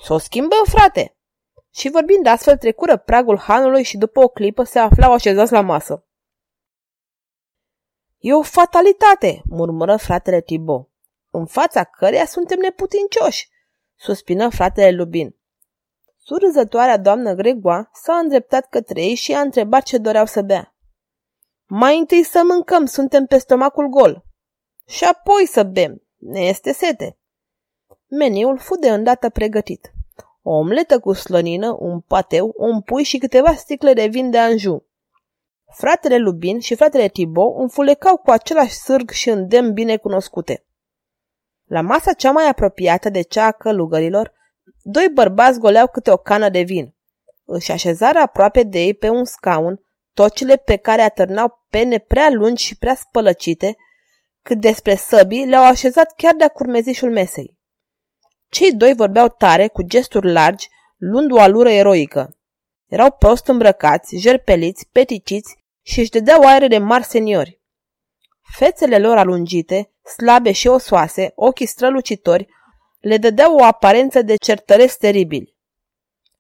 Să 0.05 0.13
o 0.13 0.19
schimbăm, 0.19 0.65
frate! 0.65 1.17
Și 1.75 1.91
vorbind 1.91 2.27
astfel, 2.27 2.57
trecură 2.57 2.97
pragul 2.97 3.39
hanului 3.39 3.83
și 3.83 3.97
după 3.97 4.21
o 4.21 4.29
clipă 4.29 4.63
se 4.63 4.79
aflau 4.79 5.13
așezați 5.13 5.53
la 5.53 5.61
masă. 5.61 6.07
E 8.19 8.35
o 8.35 8.43
fatalitate, 8.43 9.43
murmură 9.49 9.97
fratele 9.97 10.41
Tibo, 10.41 10.92
în 11.33 11.47
fața 11.47 11.85
căreia 11.85 12.27
suntem 12.27 12.59
neputincioși, 12.59 13.49
suspină 13.99 14.51
fratele 14.51 14.91
Lubin. 14.91 15.37
Surâzătoarea 16.19 16.97
doamnă 16.97 17.35
Gregoa 17.35 17.91
s-a 17.93 18.15
îndreptat 18.15 18.69
către 18.69 19.03
ei 19.03 19.15
și 19.15 19.35
a 19.35 19.41
întrebat 19.41 19.83
ce 19.83 19.99
doreau 19.99 20.27
să 20.27 20.43
bea. 20.43 20.75
Mai 21.67 21.99
întâi 21.99 22.23
să 22.23 22.43
mâncăm, 22.45 22.87
suntem 22.87 23.27
pe 23.27 23.39
stomacul 23.39 23.87
gol. 23.87 24.25
Și 24.87 25.05
apoi 25.05 25.47
să 25.47 25.63
bem, 25.63 26.03
ne 26.17 26.41
este 26.41 26.73
sete. 26.73 27.19
Meniul 28.09 28.59
fu 28.59 28.77
de 28.77 28.91
îndată 28.91 29.29
pregătit. 29.29 29.93
O 30.43 30.51
omletă 30.51 30.99
cu 31.01 31.13
slănină, 31.13 31.77
un 31.79 32.01
pateu, 32.01 32.53
un 32.57 32.81
pui 32.81 33.03
și 33.03 33.19
câteva 33.19 33.55
sticle 33.55 33.93
de 33.93 34.07
vin 34.07 34.31
de 34.31 34.39
Anjou. 34.39 34.87
Fratele 35.75 36.19
Lubin 36.19 36.61
și 36.61 36.75
fratele 36.75 37.09
Thibaut 37.09 37.61
înfulecau 37.61 38.17
cu 38.17 38.31
același 38.31 38.75
sârg 38.75 39.11
și 39.11 39.29
îndemn 39.29 39.73
bine 39.73 39.97
cunoscute. 39.97 40.67
La 41.73 41.81
masa 41.81 42.13
cea 42.13 42.31
mai 42.31 42.49
apropiată 42.49 43.09
de 43.09 43.23
cea 43.23 43.47
a 43.47 43.53
călugărilor, 43.53 44.33
doi 44.83 45.09
bărbați 45.15 45.59
goleau 45.59 45.87
câte 45.87 46.11
o 46.11 46.17
cană 46.17 46.49
de 46.49 46.63
vin. 46.63 46.95
Își 47.45 47.73
așezară 47.73 48.19
aproape 48.19 48.63
de 48.63 48.79
ei 48.79 48.95
pe 48.95 49.09
un 49.09 49.25
scaun, 49.25 49.81
tocile 50.15 50.57
pe 50.57 50.77
care 50.77 51.03
atârnau 51.03 51.65
pene 51.71 51.99
prea 51.99 52.31
lungi 52.31 52.65
și 52.65 52.77
prea 52.77 52.95
spălăcite, 52.95 53.77
cât 54.43 54.61
despre 54.61 54.95
săbii 54.95 55.47
le-au 55.47 55.65
așezat 55.65 56.15
chiar 56.17 56.35
de-a 56.35 56.49
curmezișul 56.49 57.11
mesei. 57.11 57.59
Cei 58.49 58.73
doi 58.73 58.95
vorbeau 58.95 59.29
tare, 59.29 59.69
cu 59.69 59.83
gesturi 59.83 60.33
largi, 60.33 60.69
luând 60.97 61.33
o 61.33 61.41
alură 61.41 61.71
eroică. 61.71 62.37
Erau 62.87 63.11
prost 63.11 63.47
îmbrăcați, 63.47 64.17
jerpeliți, 64.17 64.89
peticiți 64.93 65.57
și 65.83 66.01
își 66.01 66.11
dădeau 66.11 66.43
aere 66.43 66.69
de 66.69 66.79
mari 66.79 67.05
seniori. 67.05 67.61
Fețele 68.57 68.99
lor 68.99 69.17
alungite, 69.17 69.92
slabe 70.17 70.53
și 70.53 70.67
osoase, 70.69 71.33
ochii 71.35 71.67
strălucitori, 71.67 72.49
le 73.01 73.17
dădeau 73.17 73.55
o 73.55 73.65
aparență 73.65 74.23
de 74.23 74.37
certăreți 74.37 74.99
teribili. 74.99 75.57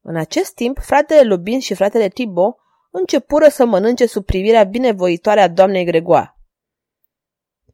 În 0.00 0.16
acest 0.16 0.54
timp, 0.54 0.78
fratele 0.78 1.22
Lubin 1.22 1.60
și 1.60 1.74
fratele 1.74 2.08
Tibo 2.08 2.56
începură 2.90 3.48
să 3.48 3.64
mănânce 3.64 4.06
sub 4.06 4.24
privirea 4.24 4.64
binevoitoare 4.64 5.40
a 5.40 5.48
doamnei 5.48 5.84
Gregoa. 5.84 6.36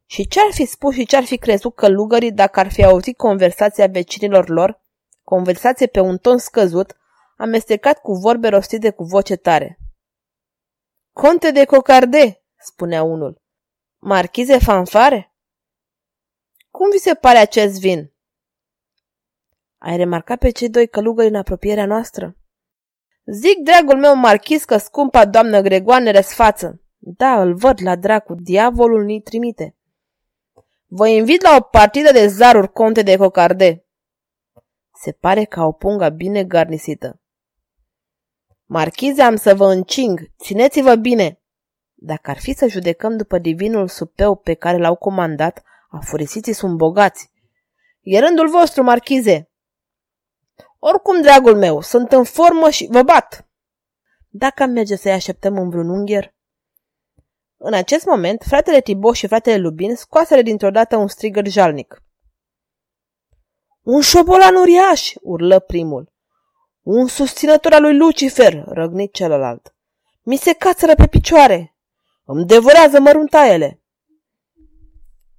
Și 0.05 0.27
ce-ar 0.27 0.51
fi 0.51 0.65
spus 0.65 0.93
și 0.93 1.05
ce-ar 1.05 1.23
fi 1.23 1.37
crezut 1.37 1.75
călugării 1.75 2.31
dacă 2.31 2.59
ar 2.59 2.71
fi 2.71 2.83
auzit 2.83 3.17
conversația 3.17 3.87
vecinilor 3.87 4.49
lor, 4.49 4.81
conversație 5.23 5.87
pe 5.87 5.99
un 5.99 6.17
ton 6.17 6.37
scăzut, 6.37 6.97
amestecat 7.37 8.01
cu 8.01 8.13
vorbe 8.13 8.47
rostite 8.47 8.89
cu 8.89 9.03
voce 9.03 9.35
tare. 9.35 9.79
Conte 11.13 11.51
de 11.51 11.65
cocarde, 11.65 12.41
spunea 12.57 13.03
unul. 13.03 13.41
Marchize 13.97 14.57
fanfare? 14.57 15.28
Cum 16.79 16.89
vi 16.89 16.97
se 16.97 17.13
pare 17.13 17.37
acest 17.37 17.79
vin? 17.79 18.11
Ai 19.77 19.97
remarcat 19.97 20.39
pe 20.39 20.49
cei 20.49 20.69
doi 20.69 20.87
călugări 20.87 21.27
în 21.27 21.35
apropierea 21.35 21.85
noastră? 21.85 22.37
Zic, 23.25 23.57
dragul 23.63 23.97
meu 23.97 24.15
marchis, 24.15 24.65
că 24.65 24.77
scumpa 24.77 25.25
doamnă 25.25 25.61
Gregoane 25.61 26.11
răsfață. 26.11 26.81
Da, 26.97 27.41
îl 27.41 27.55
văd 27.55 27.81
la 27.81 27.95
dracu, 27.95 28.35
diavolul 28.35 29.03
ni 29.03 29.21
trimite. 29.21 29.75
Vă 30.85 31.07
invit 31.07 31.41
la 31.41 31.55
o 31.59 31.61
partidă 31.61 32.11
de 32.11 32.27
zaruri 32.27 32.71
conte 32.71 33.01
de 33.01 33.17
cocarde. 33.17 33.85
Se 34.93 35.11
pare 35.11 35.43
ca 35.43 35.65
o 35.65 35.71
punga 35.71 36.09
bine 36.09 36.43
garnisită. 36.43 37.21
Marchize, 38.65 39.21
am 39.21 39.35
să 39.35 39.55
vă 39.55 39.65
încing, 39.65 40.19
țineți-vă 40.41 40.95
bine! 40.95 41.41
Dacă 41.93 42.29
ar 42.29 42.37
fi 42.37 42.53
să 42.53 42.67
judecăm 42.67 43.17
după 43.17 43.37
divinul 43.37 43.87
supeu 43.87 44.35
pe 44.35 44.53
care 44.53 44.77
l-au 44.77 44.95
comandat, 44.95 45.63
afurisiții 45.89 46.53
sunt 46.53 46.77
bogați. 46.77 47.31
E 48.01 48.19
rândul 48.19 48.49
vostru, 48.49 48.83
marchize! 48.83 49.49
Oricum, 50.79 51.21
dragul 51.21 51.55
meu, 51.55 51.81
sunt 51.81 52.11
în 52.11 52.23
formă 52.23 52.69
și 52.69 52.87
vă 52.91 53.01
bat! 53.01 53.47
Dacă 54.27 54.63
am 54.63 54.69
merge 54.69 54.95
să-i 54.95 55.11
așteptăm 55.11 55.57
în 55.57 55.69
vreun 55.69 55.89
ungher? 55.89 56.33
În 57.57 57.73
acest 57.73 58.05
moment, 58.05 58.43
fratele 58.47 58.81
Tibo 58.81 59.13
și 59.13 59.27
fratele 59.27 59.57
Lubin 59.57 59.95
scoaseră 59.95 60.41
dintr-o 60.41 60.69
dată 60.69 60.95
un 60.95 61.07
strigăt 61.07 61.45
jalnic. 61.45 62.03
Un 63.81 64.01
șobolan 64.01 64.55
uriaș!" 64.55 65.13
urlă 65.21 65.59
primul. 65.59 66.13
Un 66.81 67.07
susținător 67.07 67.73
al 67.73 67.81
lui 67.81 67.97
Lucifer!" 67.97 68.63
răgni 68.67 69.09
celălalt. 69.09 69.75
Mi 70.21 70.35
se 70.35 70.53
cațără 70.53 70.95
pe 70.95 71.07
picioare! 71.07 71.75
Îmi 72.23 72.45
devorează 72.45 72.99
măruntaiele!" 72.99 73.78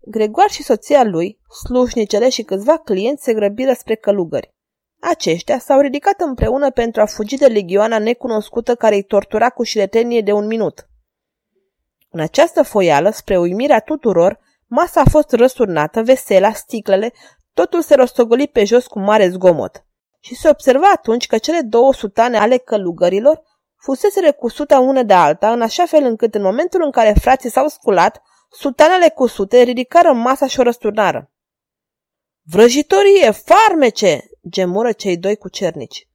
Gregoar 0.00 0.50
și 0.50 0.62
soția 0.62 1.04
lui, 1.04 1.40
slușnicele 1.64 2.28
și 2.28 2.42
câțiva 2.42 2.78
clienți 2.78 3.22
se 3.22 3.34
grăbiră 3.34 3.72
spre 3.72 3.94
călugări. 3.94 4.54
Aceștia 5.00 5.58
s-au 5.58 5.80
ridicat 5.80 6.20
împreună 6.20 6.70
pentru 6.70 7.00
a 7.00 7.06
fugi 7.06 7.36
de 7.36 7.46
legioana 7.46 7.98
necunoscută 7.98 8.74
care 8.74 8.94
îi 8.94 9.02
tortura 9.02 9.50
cu 9.50 9.62
șiretenie 9.62 10.20
de 10.20 10.32
un 10.32 10.46
minut. 10.46 10.88
În 12.10 12.20
această 12.20 12.62
foială, 12.62 13.10
spre 13.10 13.38
uimirea 13.38 13.80
tuturor, 13.80 14.38
masa 14.66 15.00
a 15.00 15.10
fost 15.10 15.32
răsurnată, 15.32 16.02
vesela, 16.02 16.52
sticlele, 16.52 17.12
totul 17.54 17.82
se 17.82 17.94
rostogoli 17.94 18.48
pe 18.48 18.64
jos 18.64 18.86
cu 18.86 18.98
mare 18.98 19.28
zgomot. 19.28 19.84
Și 20.20 20.34
se 20.34 20.48
observa 20.48 20.90
atunci 20.94 21.26
că 21.26 21.38
cele 21.38 21.60
două 21.60 21.92
sutane 21.92 22.38
ale 22.38 22.56
călugărilor 22.56 23.42
fusese 23.76 24.20
recusute 24.20 24.74
una 24.74 25.02
de 25.02 25.12
alta, 25.12 25.52
în 25.52 25.62
așa 25.62 25.84
fel 25.84 26.04
încât 26.04 26.34
în 26.34 26.42
momentul 26.42 26.82
în 26.84 26.90
care 26.90 27.14
frații 27.20 27.50
s-au 27.50 27.68
sculat, 27.68 28.22
sutanele 28.50 29.08
cusute 29.08 29.62
ridicară 29.62 30.12
masa 30.12 30.46
și 30.46 30.60
o 30.60 30.62
răsturnară. 30.62 31.30
Vrăjitorie, 32.42 33.30
farmece! 33.30 34.30
gemură 34.48 34.92
cei 34.92 35.16
doi 35.16 35.36
cu 35.36 35.48
cernici. 35.48 36.08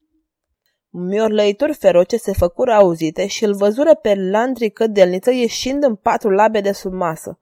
Miorlăituri 0.89 1.73
feroce 1.73 2.17
se 2.17 2.33
făcură 2.33 2.73
auzite 2.73 3.27
și 3.27 3.43
îl 3.43 3.55
văzură 3.55 3.95
pe 3.95 4.15
Landri 4.15 4.69
cădelniță 4.69 5.31
ieșind 5.31 5.83
în 5.83 5.95
patru 5.95 6.29
labe 6.29 6.61
de 6.61 6.71
sub 6.71 6.93
masă. 6.93 7.39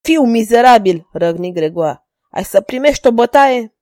Fiu 0.00 0.22
mizerabil, 0.22 1.08
răgni 1.12 1.52
Gregoa, 1.52 2.08
ai 2.30 2.44
să 2.44 2.60
primești 2.60 3.06
o 3.06 3.12
bătaie? 3.12 3.74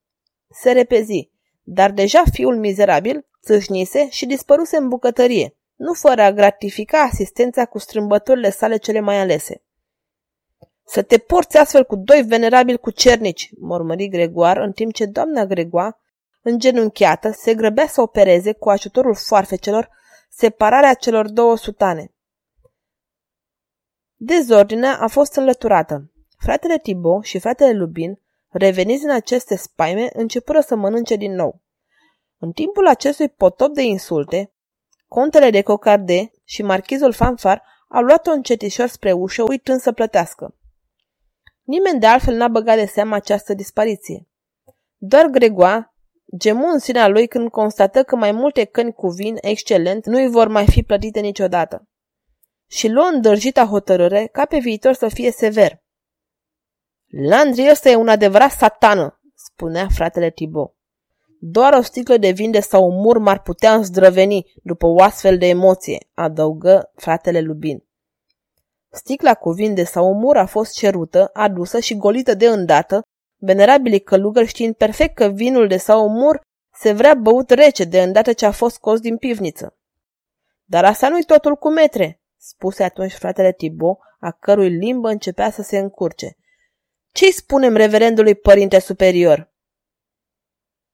Se 0.50 0.72
repezi, 0.72 1.30
dar 1.62 1.90
deja 1.90 2.22
fiul 2.32 2.56
mizerabil 2.56 3.26
țâșnise 3.42 4.08
și 4.08 4.26
dispăruse 4.26 4.76
în 4.76 4.88
bucătărie, 4.88 5.56
nu 5.74 5.92
fără 5.92 6.22
a 6.22 6.32
gratifica 6.32 7.00
asistența 7.00 7.66
cu 7.66 7.78
strâmbăturile 7.78 8.50
sale 8.50 8.76
cele 8.76 9.00
mai 9.00 9.20
alese. 9.20 9.62
Să 10.86 11.02
te 11.02 11.18
porți 11.18 11.56
astfel 11.56 11.84
cu 11.84 11.96
doi 11.96 12.22
venerabili 12.22 12.78
cu 12.78 12.90
cernici, 12.90 13.50
mormări 13.58 14.08
Gregoar, 14.08 14.56
în 14.56 14.72
timp 14.72 14.92
ce 14.92 15.06
doamna 15.06 15.46
Gregoa 15.46 15.98
îngenunchiată, 16.42 17.30
se 17.30 17.54
grăbea 17.54 17.86
să 17.86 18.00
opereze, 18.00 18.52
cu 18.52 18.70
ajutorul 18.70 19.14
foarfecelor, 19.14 19.90
separarea 20.30 20.94
celor 20.94 21.30
două 21.30 21.56
sutane. 21.56 22.12
Dezordinea 24.14 24.98
a 25.00 25.08
fost 25.08 25.34
înlăturată. 25.34 26.12
Fratele 26.38 26.78
Tibo 26.78 27.22
și 27.22 27.38
fratele 27.38 27.72
Lubin, 27.72 28.20
reveniți 28.48 29.04
în 29.04 29.10
aceste 29.10 29.56
spaime, 29.56 30.10
începură 30.12 30.60
să 30.60 30.74
mănânce 30.74 31.16
din 31.16 31.34
nou. 31.34 31.60
În 32.38 32.52
timpul 32.52 32.86
acestui 32.86 33.28
potop 33.28 33.74
de 33.74 33.82
insulte, 33.82 34.52
contele 35.08 35.50
de 35.50 35.62
Cocarde 35.62 36.30
și 36.44 36.62
marchizul 36.62 37.12
Fanfar 37.12 37.62
au 37.88 38.02
luat-o 38.02 38.30
încetișor 38.30 38.86
spre 38.86 39.12
ușă, 39.12 39.42
uitând 39.42 39.80
să 39.80 39.92
plătească. 39.92 40.54
Nimeni 41.64 42.00
de 42.00 42.06
altfel 42.06 42.34
n-a 42.34 42.48
băgat 42.48 42.76
de 42.76 42.86
seamă 42.86 43.14
această 43.14 43.54
dispariție. 43.54 44.28
Doar 44.96 45.26
Gregoa, 45.26 45.94
Gemu 46.36 46.68
în 46.68 46.78
sinea 46.78 47.08
lui 47.08 47.26
când 47.26 47.50
constată 47.50 48.02
că 48.02 48.16
mai 48.16 48.32
multe 48.32 48.64
căni 48.64 48.92
cu 48.92 49.08
vin 49.08 49.36
excelent 49.40 50.06
nu 50.06 50.16
îi 50.16 50.28
vor 50.28 50.48
mai 50.48 50.66
fi 50.66 50.82
plătite 50.82 51.20
niciodată. 51.20 51.88
Și 52.66 52.88
luă 52.88 53.04
îndârjita 53.04 53.64
hotărâre 53.64 54.28
ca 54.32 54.44
pe 54.44 54.58
viitor 54.58 54.92
să 54.92 55.08
fie 55.08 55.30
sever. 55.30 55.82
Landry 57.28 57.70
ăsta 57.70 57.88
e 57.88 57.96
un 57.96 58.08
adevărat 58.08 58.50
satană, 58.50 59.20
spunea 59.34 59.86
fratele 59.94 60.30
Tibo. 60.30 60.74
Doar 61.40 61.72
o 61.72 61.82
sticlă 61.82 62.16
de 62.16 62.30
vin 62.30 62.50
de 62.50 62.60
sau 62.60 62.88
un 62.88 63.00
mur 63.00 63.18
m-ar 63.18 63.42
putea 63.42 63.74
îndrăveni 63.74 64.52
după 64.62 64.86
o 64.86 65.02
astfel 65.02 65.38
de 65.38 65.46
emoție, 65.46 66.08
adăugă 66.14 66.90
fratele 66.94 67.40
Lubin. 67.40 67.84
Sticla 68.94 69.34
cu 69.34 69.50
vin 69.50 69.74
de 69.74 69.84
sau 69.84 70.10
un 70.10 70.18
mur 70.18 70.36
a 70.36 70.46
fost 70.46 70.72
cerută, 70.72 71.30
adusă 71.32 71.80
și 71.80 71.96
golită 71.96 72.34
de 72.34 72.46
îndată, 72.46 73.02
venerabilii 73.40 74.02
călugări 74.02 74.46
știind 74.46 74.74
perfect 74.74 75.14
că 75.14 75.26
vinul 75.26 75.68
de 75.68 75.76
sau 75.76 76.06
un 76.06 76.12
mur 76.12 76.40
se 76.74 76.92
vrea 76.92 77.14
băut 77.14 77.50
rece 77.50 77.84
de 77.84 78.02
îndată 78.02 78.32
ce 78.32 78.46
a 78.46 78.50
fost 78.50 78.74
scos 78.74 79.00
din 79.00 79.16
pivniță. 79.16 79.76
Dar 80.64 80.84
asta 80.84 81.08
nu-i 81.08 81.24
totul 81.24 81.56
cu 81.56 81.70
metre, 81.70 82.20
spuse 82.36 82.82
atunci 82.82 83.12
fratele 83.12 83.52
Tibo, 83.52 83.98
a 84.20 84.30
cărui 84.30 84.68
limbă 84.68 85.08
începea 85.08 85.50
să 85.50 85.62
se 85.62 85.78
încurce. 85.78 86.36
Ce-i 87.12 87.32
spunem 87.32 87.76
reverendului 87.76 88.34
părinte 88.34 88.78
superior? 88.78 89.52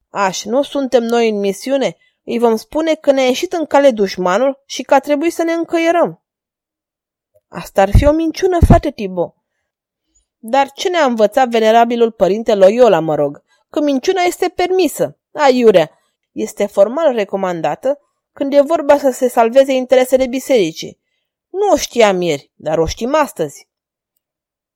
Aș, 0.08 0.44
nu 0.44 0.62
suntem 0.62 1.02
noi 1.02 1.28
în 1.28 1.38
misiune? 1.38 1.96
Îi 2.24 2.38
vom 2.38 2.56
spune 2.56 2.94
că 2.94 3.10
ne-a 3.10 3.24
ieșit 3.24 3.52
în 3.52 3.66
cale 3.66 3.90
dușmanul 3.90 4.62
și 4.66 4.82
că 4.82 4.94
a 4.94 5.00
trebuit 5.00 5.32
să 5.32 5.42
ne 5.42 5.52
încăierăm. 5.52 6.24
Asta 7.52 7.82
ar 7.82 7.90
fi 7.96 8.06
o 8.06 8.12
minciună, 8.12 8.58
frate 8.66 8.90
Tibo. 8.90 9.34
Dar 10.38 10.70
ce 10.72 10.88
ne-a 10.88 11.04
învățat 11.04 11.48
venerabilul 11.48 12.10
părinte 12.10 12.54
Loyola, 12.54 13.00
mă 13.00 13.14
rog? 13.14 13.42
Că 13.70 13.80
minciuna 13.80 14.22
este 14.22 14.48
permisă. 14.48 15.18
Aiurea, 15.32 15.90
este 16.32 16.66
formal 16.66 17.12
recomandată 17.12 17.98
când 18.32 18.52
e 18.52 18.60
vorba 18.60 18.98
să 18.98 19.10
se 19.10 19.28
salveze 19.28 19.72
interesele 19.72 20.26
bisericii. 20.26 21.00
Nu 21.48 21.72
o 21.72 21.76
știam 21.76 22.20
ieri, 22.20 22.52
dar 22.54 22.78
o 22.78 22.86
știm 22.86 23.14
astăzi. 23.14 23.68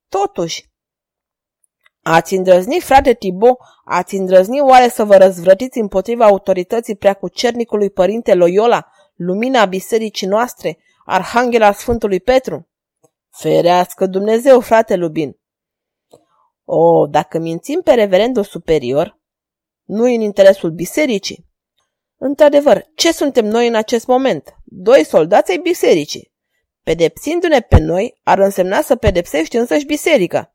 Totuși, 0.08 0.72
Ați 2.06 2.34
îndrăznit, 2.34 2.82
frate 2.82 3.12
Tibo, 3.12 3.58
ați 3.84 4.14
îndrăznit 4.14 4.60
oare 4.60 4.88
să 4.88 5.04
vă 5.04 5.16
răzvrătiți 5.16 5.78
împotriva 5.78 6.24
autorității 6.24 6.96
preacucernicului 6.96 7.90
părinte 7.90 8.34
Loyola, 8.34 8.86
lumina 9.14 9.64
bisericii 9.64 10.26
noastre, 10.26 10.78
arhanghela 11.04 11.72
Sfântului 11.72 12.20
Petru? 12.20 12.68
Ferească 13.30 14.06
Dumnezeu, 14.06 14.60
frate 14.60 14.96
Lubin! 14.96 15.38
O, 16.64 17.06
dacă 17.06 17.38
mințim 17.38 17.80
pe 17.80 17.94
reverendul 17.94 18.44
superior, 18.44 19.18
nu 19.84 20.02
în 20.04 20.20
interesul 20.20 20.70
bisericii. 20.70 21.46
Într-adevăr, 22.16 22.86
ce 22.94 23.12
suntem 23.12 23.44
noi 23.44 23.68
în 23.68 23.74
acest 23.74 24.06
moment? 24.06 24.54
Doi 24.64 25.04
soldați 25.04 25.50
ai 25.50 25.58
bisericii. 25.58 26.32
Pedepsindu-ne 26.82 27.60
pe 27.60 27.78
noi 27.78 28.20
ar 28.22 28.38
însemna 28.38 28.80
să 28.80 28.96
pedepsești 28.96 29.56
însăși 29.56 29.86
biserica. 29.86 30.54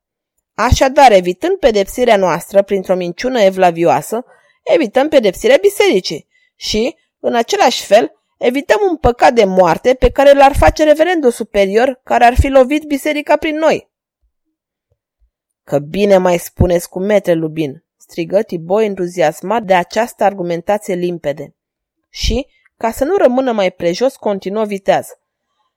Așadar, 0.54 1.12
evitând 1.12 1.58
pedepsirea 1.58 2.18
noastră 2.18 2.64
printr-o 2.64 2.96
minciună 2.96 3.42
evlavioasă, 3.42 4.26
evităm 4.64 5.10
pedepsirea 5.10 5.58
bisericii 5.62 6.28
și, 6.56 6.96
în 7.20 7.36
același 7.36 7.86
fel, 7.86 8.19
evităm 8.40 8.78
un 8.90 8.98
păcat 8.98 9.34
de 9.34 9.46
moarte 9.46 9.94
pe 9.94 10.12
care 10.12 10.34
l-ar 10.34 10.56
face 10.56 10.84
reverendul 10.84 11.32
superior 11.32 12.02
care 12.04 12.26
ar 12.26 12.36
fi 12.40 12.48
lovit 12.48 12.84
biserica 12.84 13.36
prin 13.36 13.56
noi. 13.56 13.90
Că 15.64 15.80
bine 15.80 16.18
mai 16.18 16.38
spuneți 16.38 16.90
cu 16.90 17.00
metre, 17.00 17.34
Lubin, 17.34 17.84
strigă 17.98 18.42
Tiboi 18.42 18.86
entuziasmat 18.86 19.64
de 19.64 19.74
această 19.74 20.24
argumentație 20.24 20.94
limpede. 20.94 21.56
Și, 22.10 22.48
ca 22.78 22.92
să 22.92 23.04
nu 23.04 23.16
rămână 23.16 23.52
mai 23.52 23.72
prejos, 23.72 24.16
continuă 24.16 24.66
viteaz. 24.66 25.08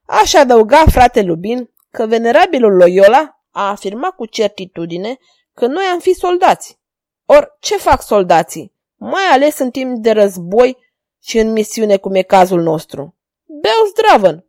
Aș 0.07 0.35
adăuga, 0.35 0.85
frate 0.87 1.23
Lubin, 1.23 1.71
că 1.91 2.07
venerabilul 2.07 2.77
Loyola 2.77 3.43
a 3.51 3.69
afirmat 3.71 4.11
cu 4.11 4.27
certitudine 4.27 5.17
că 5.55 5.67
noi 5.67 5.85
am 5.93 5.99
fi 5.99 6.13
soldați. 6.13 6.79
Or, 7.25 7.57
ce 7.61 7.77
fac 7.77 8.03
soldații? 8.03 8.73
Mai 8.97 9.25
ales 9.33 9.59
în 9.59 9.71
timp 9.71 9.97
de 9.97 10.11
război 10.11 10.77
și 11.23 11.39
în 11.39 11.53
misiune 11.53 11.97
cum 11.97 12.15
e 12.15 12.23
cazul 12.23 12.63
nostru. 12.63 13.17
Beau 13.45 13.87
zdravăn. 13.91 14.47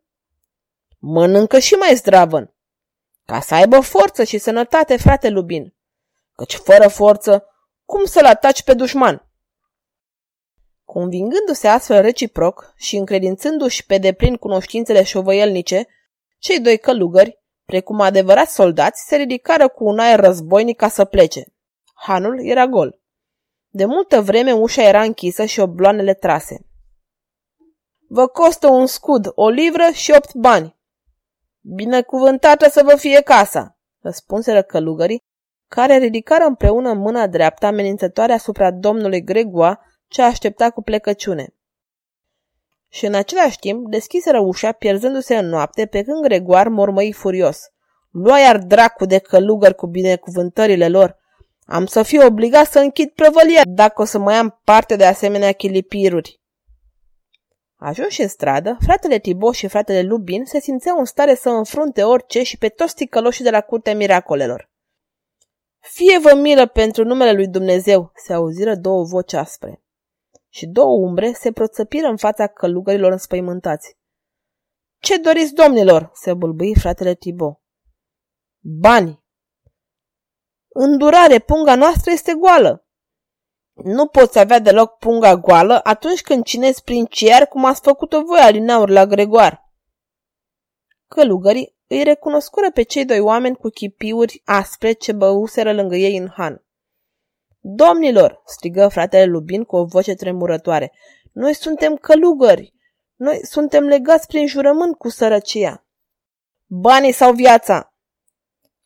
Mănâncă 1.00 1.60
și 1.60 1.74
mai 1.74 1.96
zdravăn. 1.96 2.53
Ca 3.25 3.39
să 3.39 3.53
aibă 3.53 3.79
forță 3.79 4.24
și 4.24 4.38
sănătate, 4.38 4.98
frate 4.98 5.29
Lubin. 5.29 5.75
Căci 6.33 6.55
fără 6.55 6.88
forță, 6.88 7.46
cum 7.86 8.05
să-l 8.05 8.25
ataci 8.25 8.64
pe 8.64 8.74
dușman? 8.74 9.27
Convingându-se 10.86 11.68
astfel 11.68 12.01
reciproc 12.01 12.74
și 12.75 12.96
încredințându-și 12.96 13.86
pe 13.86 13.98
deplin 13.98 14.36
cunoștințele 14.36 15.03
șovăielnice, 15.03 15.88
cei 16.38 16.59
doi 16.59 16.77
călugări 16.77 17.44
Precum 17.66 18.00
adevărați 18.00 18.53
soldați, 18.53 19.05
se 19.07 19.16
ridicară 19.16 19.68
cu 19.68 19.86
un 19.86 20.00
aer 20.00 20.20
războinic 20.20 20.77
ca 20.77 20.88
să 20.88 21.05
plece. 21.05 21.44
Hanul 21.94 22.46
era 22.46 22.68
gol. 22.68 23.01
De 23.75 23.86
multă 23.86 24.22
vreme 24.22 24.51
ușa 24.51 24.81
era 24.81 25.01
închisă 25.01 25.46
și 25.46 25.59
obloanele 25.59 26.14
trase. 26.14 26.66
Vă 28.07 28.27
costă 28.27 28.68
un 28.68 28.86
scud, 28.86 29.31
o 29.36 29.50
livră 29.50 29.90
și 29.94 30.12
opt 30.12 30.33
bani. 30.33 30.77
Binecuvântată 31.62 32.70
să 32.70 32.81
vă 32.83 32.96
fie 32.96 33.22
casa, 33.22 33.77
răspunseră 34.00 34.62
călugării, 34.62 35.24
care 35.68 35.98
ridicară 35.98 36.44
împreună 36.44 36.94
mâna 36.94 37.27
dreaptă 37.27 37.66
amenințătoare 37.66 38.33
asupra 38.33 38.72
domnului 38.72 39.24
Gregoa, 39.24 39.79
ce 40.07 40.22
aștepta 40.22 40.70
cu 40.70 40.81
plecăciune 40.81 41.53
și 42.94 43.05
în 43.05 43.14
același 43.14 43.59
timp 43.59 43.90
deschiseră 43.90 44.40
ușa 44.40 44.72
pierzându-se 44.72 45.38
în 45.38 45.46
noapte 45.46 45.86
pe 45.86 46.03
când 46.03 46.22
Gregoar 46.22 46.68
mormăi 46.68 47.12
furios. 47.12 47.59
Lua 48.12 48.40
iar 48.40 48.57
dracu 48.57 49.05
de 49.05 49.18
călugări 49.18 49.75
cu 49.75 49.88
binecuvântările 49.88 50.90
lor. 50.90 51.18
Am 51.66 51.86
să 51.86 52.04
fiu 52.04 52.26
obligat 52.26 52.72
să 52.72 52.80
închid 52.80 53.10
prăvălia 53.10 53.62
dacă 53.66 54.02
o 54.02 54.06
să 54.06 54.20
mai 54.20 54.36
am 54.36 54.60
parte 54.64 54.96
de 54.96 55.06
asemenea 55.06 55.52
chilipiruri. 55.52 56.42
Ajunși 57.76 58.22
în 58.22 58.28
stradă, 58.28 58.78
fratele 58.82 59.20
Tiboș 59.20 59.58
și 59.58 59.68
fratele 59.68 60.02
Lubin 60.02 60.46
se 60.46 60.60
simțeau 60.60 61.00
în 61.00 61.06
stare 61.06 61.36
să 61.36 61.50
înfrunte 61.50 62.04
orice 62.04 62.44
și 62.44 62.58
pe 62.58 62.70
toți 62.70 62.96
ticăloșii 62.96 63.44
de 63.44 63.50
la 63.50 63.62
curtea 63.62 63.96
miracolelor. 63.96 64.72
Fie 65.80 66.20
vă 66.20 66.36
milă 66.36 66.68
pentru 66.68 67.04
numele 67.04 67.32
lui 67.32 67.48
Dumnezeu, 67.48 68.12
se 68.16 68.34
auziră 68.34 68.76
două 68.76 69.04
voci 69.04 69.34
aspre 69.34 69.84
și 70.54 70.68
două 70.68 71.08
umbre 71.08 71.32
se 71.32 71.52
proțăpiră 71.52 72.08
în 72.08 72.18
fața 72.18 72.48
călugărilor 72.48 73.12
înspăimântați. 73.12 73.98
Ce 75.00 75.18
doriți, 75.18 75.54
domnilor?" 75.54 76.10
se 76.14 76.34
bâlbâi 76.34 76.76
fratele 76.80 77.14
Tibo. 77.14 77.62
Bani. 78.60 79.23
Îndurare, 80.74 81.40
punga 81.40 81.75
noastră 81.75 82.12
este 82.12 82.33
goală. 82.33 82.86
Nu 83.74 84.07
poți 84.07 84.40
avea 84.40 84.59
deloc 84.59 84.98
punga 84.98 85.36
goală 85.36 85.79
atunci 85.83 86.22
când 86.22 86.44
cinezi 86.44 86.83
prin 86.83 87.05
ciar 87.05 87.48
cum 87.48 87.66
ați 87.66 87.81
făcut-o 87.81 88.22
voi 88.24 88.40
alinaur 88.40 88.90
la 88.90 89.05
Gregoar. 89.05 89.72
Călugării 91.07 91.75
îi 91.88 92.03
recunoscură 92.03 92.72
pe 92.72 92.81
cei 92.81 93.05
doi 93.05 93.20
oameni 93.20 93.55
cu 93.55 93.70
chipiuri 93.70 94.42
aspre 94.46 94.92
ce 94.92 95.12
băuseră 95.12 95.74
lângă 95.74 95.96
ei 95.96 96.18
în 96.18 96.29
han. 96.36 96.66
Domnilor, 97.59 98.42
strigă 98.46 98.88
fratele 98.88 99.25
Lubin 99.25 99.64
cu 99.64 99.75
o 99.75 99.86
voce 99.86 100.14
tremurătoare, 100.14 100.92
noi 101.31 101.53
suntem 101.53 101.96
călugări. 101.96 102.74
Noi 103.16 103.46
suntem 103.46 103.83
legați 103.83 104.27
prin 104.27 104.48
jurământ 104.48 104.98
cu 104.98 105.09
sărăcia. 105.09 105.86
Banii 106.66 107.12
sau 107.12 107.33
viața? 107.33 107.93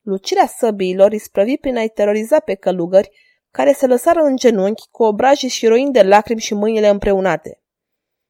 Lucirea 0.07 0.47
săbiilor 0.47 1.11
îi 1.11 1.19
sprăvi 1.19 1.57
prin 1.57 1.77
a-i 1.77 1.89
teroriza 1.89 2.39
pe 2.39 2.53
călugări, 2.53 3.11
care 3.51 3.73
se 3.73 3.87
lăsară 3.87 4.19
în 4.19 4.35
genunchi 4.35 4.87
cu 4.91 5.03
obrajii 5.03 5.49
și 5.49 5.67
roind 5.67 5.93
de 5.93 6.03
lacrimi 6.03 6.39
și 6.39 6.53
mâinile 6.53 6.87
împreunate. 6.87 7.61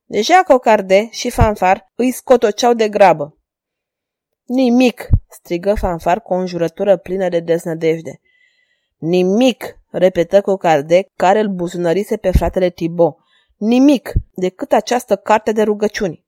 Deja 0.04 0.44
Cocarde 0.44 1.08
și 1.12 1.30
Fanfar 1.30 1.92
îi 1.96 2.12
scotoceau 2.12 2.74
de 2.74 2.90
grabă. 2.90 3.38
Nimic, 4.44 5.10
strigă 5.30 5.74
Fanfar 5.74 6.22
cu 6.22 6.34
o 6.34 6.38
înjurătură 6.38 6.98
plină 6.98 7.30
de 7.30 7.40
deznădejde. 7.40 8.22
Nimic, 8.98 9.80
repetă 9.90 10.42
Cocardec, 10.42 11.10
care 11.16 11.40
îl 11.40 11.48
buzunărise 11.48 12.18
pe 12.18 12.32
fratele 12.32 12.70
Tibo. 12.70 13.18
Nimic, 13.56 14.12
decât 14.36 14.72
această 14.72 15.16
carte 15.16 15.52
de 15.52 15.64
rugăciuni. 15.64 16.26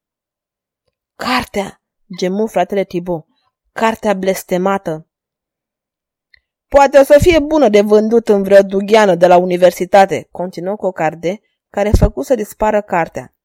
Cartea, 1.15 1.81
gemu 2.17 2.47
fratele 2.47 2.83
Tibo. 2.83 3.25
Cartea 3.71 4.13
blestemată. 4.13 5.03
Poate 6.69 6.99
o 6.99 7.03
să 7.03 7.17
fie 7.21 7.39
bună 7.39 7.69
de 7.69 7.81
vândut 7.81 8.27
în 8.27 8.43
vreo 8.43 8.61
dugheană 8.61 9.15
de 9.15 9.27
la 9.27 9.37
universitate, 9.37 10.27
continuă 10.31 10.75
Cocarde, 10.75 11.41
care 11.69 11.89
făcu 11.89 12.21
să 12.21 12.35
dispară 12.35 12.81
cartea. 12.81 13.35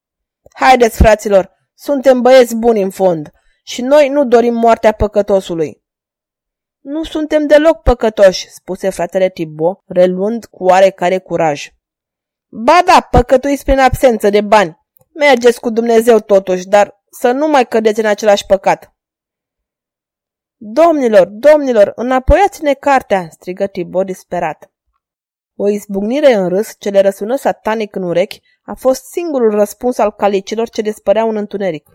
Haideți, 0.55 0.97
fraților, 0.97 1.51
suntem 1.75 2.21
băieți 2.21 2.57
buni 2.57 2.83
în 2.83 2.91
fond 2.91 3.31
și 3.65 3.83
noi 3.83 4.09
nu 4.09 4.25
dorim 4.25 4.55
moartea 4.55 4.93
păcătosului. 4.93 5.83
Nu 6.81 7.05
suntem 7.05 7.47
deloc 7.47 7.83
păcătoși, 7.83 8.51
spuse 8.51 8.91
fratele 8.91 9.29
Tibo, 9.29 9.83
reluând 9.87 10.45
cu 10.45 10.65
oarecare 10.65 11.19
curaj. 11.19 11.69
Ba 12.49 12.79
da, 12.85 13.09
păcătuiți 13.11 13.65
prin 13.65 13.79
absență 13.79 14.31
de 14.31 14.41
bani. 14.41 14.79
Mergeți 15.15 15.61
cu 15.61 15.71
Dumnezeu 15.71 16.19
totuși, 16.19 16.67
dar 16.67 17.03
să 17.11 17.31
nu 17.31 17.49
mai 17.49 17.67
cădeți 17.67 18.01
în 18.01 18.07
același 18.07 18.47
păcat. 18.47 18.94
Domnilor, 20.57 21.27
domnilor, 21.27 21.93
înapoiați-ne 21.97 22.75
cartea, 22.75 23.29
strigă 23.31 23.67
Tibo 23.67 24.05
disperat. 24.05 24.73
O 25.57 25.69
izbucnire 25.69 26.33
în 26.33 26.49
râs, 26.49 26.75
ce 26.79 26.91
le 26.91 27.01
răsună 27.01 27.37
satanic 27.37 27.95
în 27.95 28.03
urechi, 28.03 28.41
a 28.63 28.75
fost 28.75 29.05
singurul 29.05 29.51
răspuns 29.51 29.99
al 29.99 30.13
calicilor 30.13 30.69
ce 30.69 30.83
despăreau 30.83 31.29
în 31.29 31.37
întuneric. 31.37 31.91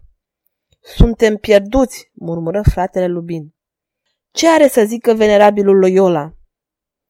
Suntem 0.81 1.37
pierduți, 1.37 2.11
murmură 2.13 2.61
fratele 2.71 3.07
Lubin. 3.07 3.55
Ce 4.31 4.49
are 4.49 4.67
să 4.67 4.83
zică 4.83 5.13
venerabilul 5.13 5.77
Loyola? 5.77 6.33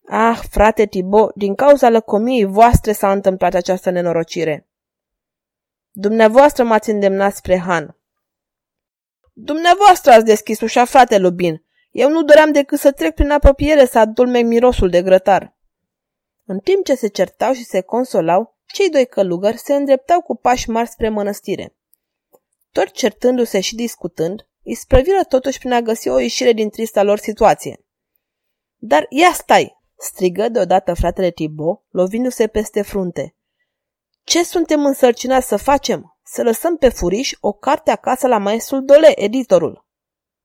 Ah, 0.06 0.40
frate 0.50 0.86
Tibo, 0.86 1.32
din 1.36 1.56
cauza 1.56 1.90
lăcomiei 1.90 2.46
voastre 2.46 2.92
s-a 2.92 3.12
întâmplat 3.12 3.54
această 3.54 3.90
nenorocire. 3.90 4.70
Dumneavoastră 5.92 6.64
m-ați 6.64 6.90
îndemnat 6.90 7.36
spre 7.36 7.58
Han. 7.58 7.99
Dumneavoastră 9.42 10.12
ați 10.12 10.26
deschis 10.26 10.60
ușa, 10.62 10.86
frate 10.86 11.18
Lubin. 11.18 11.64
Eu 11.92 12.10
nu 12.10 12.24
doream 12.24 12.52
decât 12.52 12.80
să 12.80 12.92
trec 12.92 13.14
prin 13.14 13.32
apropiere 13.32 13.86
să 13.86 14.00
adulmec 14.00 14.46
mirosul 14.46 14.90
de 14.90 15.02
grătar. 15.02 15.58
În 16.46 16.60
timp 16.60 16.86
ce 16.86 16.96
se 16.96 17.08
certau 17.08 17.54
și 17.54 17.64
se 17.64 17.82
consolau, 17.82 18.58
cei 18.66 18.90
doi 18.90 19.06
călugări 19.06 19.58
se 19.58 19.76
îndreptau 19.76 20.22
cu 20.22 20.36
pași 20.36 20.70
mari 20.70 20.90
spre 20.90 21.10
mănăstire. 21.10 21.76
Tot 22.72 22.92
certându-se 22.92 23.60
și 23.60 23.76
discutând, 23.76 24.48
îi 24.64 24.76
sprăviră 24.76 25.24
totuși 25.24 25.58
prin 25.58 25.72
a 25.72 25.82
găsi 25.82 26.10
o 26.10 26.20
ieșire 26.20 26.52
din 26.52 26.70
trista 26.70 27.04
lor 27.04 27.18
situație. 27.18 27.86
Dar 28.76 29.06
ia 29.10 29.32
stai!" 29.34 29.78
strigă 29.98 30.50
deodată 30.50 30.94
fratele 30.94 31.32
Tibo, 31.32 31.84
lovindu-se 31.90 32.48
peste 32.48 32.82
frunte. 32.82 33.36
Ce 34.24 34.44
suntem 34.44 34.86
însărcinați 34.86 35.48
să 35.48 35.58
facem? 35.58 36.18
Să 36.32 36.44
lăsăm 36.44 36.78
pe 36.78 36.90
furiș 36.90 37.32
o 37.40 37.52
carte 37.52 37.92
acasă 37.92 38.28
la 38.28 38.38
maestrul 38.38 38.86
Dole, 38.86 39.22
editorul. 39.22 39.86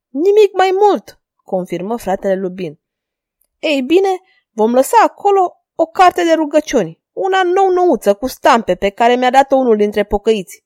Nimic 0.08 0.52
mai 0.56 0.70
mult, 0.80 1.20
confirmă 1.36 1.96
fratele 1.98 2.34
Lubin. 2.34 2.80
Ei 3.58 3.82
bine, 3.82 4.20
vom 4.50 4.74
lăsa 4.74 4.96
acolo 5.02 5.56
o 5.74 5.86
carte 5.86 6.24
de 6.24 6.32
rugăciuni, 6.32 7.02
una 7.12 7.42
nou-nouță 7.42 8.14
cu 8.14 8.26
stampe 8.26 8.74
pe 8.74 8.90
care 8.90 9.14
mi-a 9.14 9.30
dat-o 9.30 9.56
unul 9.56 9.76
dintre 9.76 10.04
pocăiți. 10.04 10.64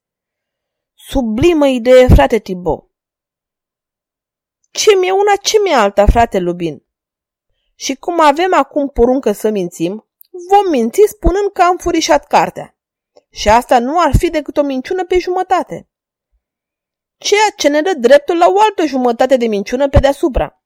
Sublimă 0.95 1.67
idee, 1.67 2.07
frate 2.07 2.39
Tibo. 2.39 2.91
Ce 4.71 4.97
mi-e 4.97 5.13
una, 5.13 5.37
ce 5.43 5.59
mi-e 5.63 5.75
alta, 5.75 6.07
frate 6.07 6.39
Lubin? 6.39 6.85
Și 7.75 7.95
cum 7.95 8.21
avem 8.21 8.55
acum 8.55 8.89
poruncă 8.89 9.33
să 9.33 9.51
mințim, 9.51 10.07
vom 10.49 10.71
minți 10.71 11.03
spunând 11.07 11.53
că 11.53 11.63
am 11.63 11.77
furișat 11.77 12.27
cartea. 12.27 12.78
Și 13.39 13.49
asta 13.49 13.79
nu 13.79 14.01
ar 14.01 14.17
fi 14.17 14.31
decât 14.31 14.57
o 14.57 14.63
minciună 14.63 15.05
pe 15.05 15.19
jumătate. 15.19 15.89
Ceea 17.17 17.49
ce 17.57 17.69
ne 17.69 17.81
dă 17.81 17.95
dreptul 17.99 18.37
la 18.37 18.47
o 18.49 18.61
altă 18.69 18.87
jumătate 18.87 19.37
de 19.37 19.47
minciună 19.47 19.89
pe 19.89 19.99
deasupra. 19.99 20.63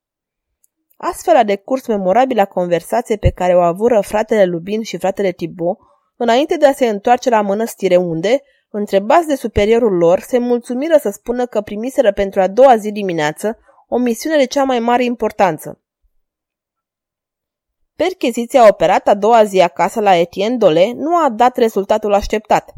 Astfel 0.96 1.36
a 1.36 1.42
decurs 1.42 1.86
memorabila 1.86 2.44
conversație 2.44 3.16
pe 3.16 3.30
care 3.30 3.54
o 3.54 3.60
avură 3.60 4.00
fratele 4.00 4.44
Lubin 4.44 4.82
și 4.82 4.98
fratele 4.98 5.32
Tibo 5.32 5.78
înainte 6.16 6.56
de 6.56 6.66
a 6.66 6.72
se 6.72 6.86
întoarce 6.86 7.30
la 7.30 7.40
mănăstire 7.40 7.96
unde, 7.96 8.42
întrebați 8.70 9.26
de 9.26 9.34
superiorul 9.34 9.96
lor, 9.96 10.20
se 10.20 10.38
mulțumiră 10.38 10.96
să 11.00 11.10
spună 11.10 11.46
că 11.46 11.60
primiseră 11.60 12.12
pentru 12.12 12.40
a 12.40 12.48
doua 12.48 12.76
zi 12.76 12.92
dimineață 12.92 13.58
o 13.88 13.98
misiune 13.98 14.36
de 14.36 14.46
cea 14.46 14.64
mai 14.64 14.78
mare 14.78 15.04
importanță. 15.04 15.82
Percheziția 17.96 18.68
operată 18.68 19.10
a 19.10 19.14
doua 19.14 19.44
zi 19.44 19.60
acasă 19.60 20.00
la 20.00 20.14
Etienne 20.14 20.56
Dole 20.56 20.92
nu 20.92 21.16
a 21.16 21.28
dat 21.30 21.56
rezultatul 21.56 22.12
așteptat. 22.14 22.72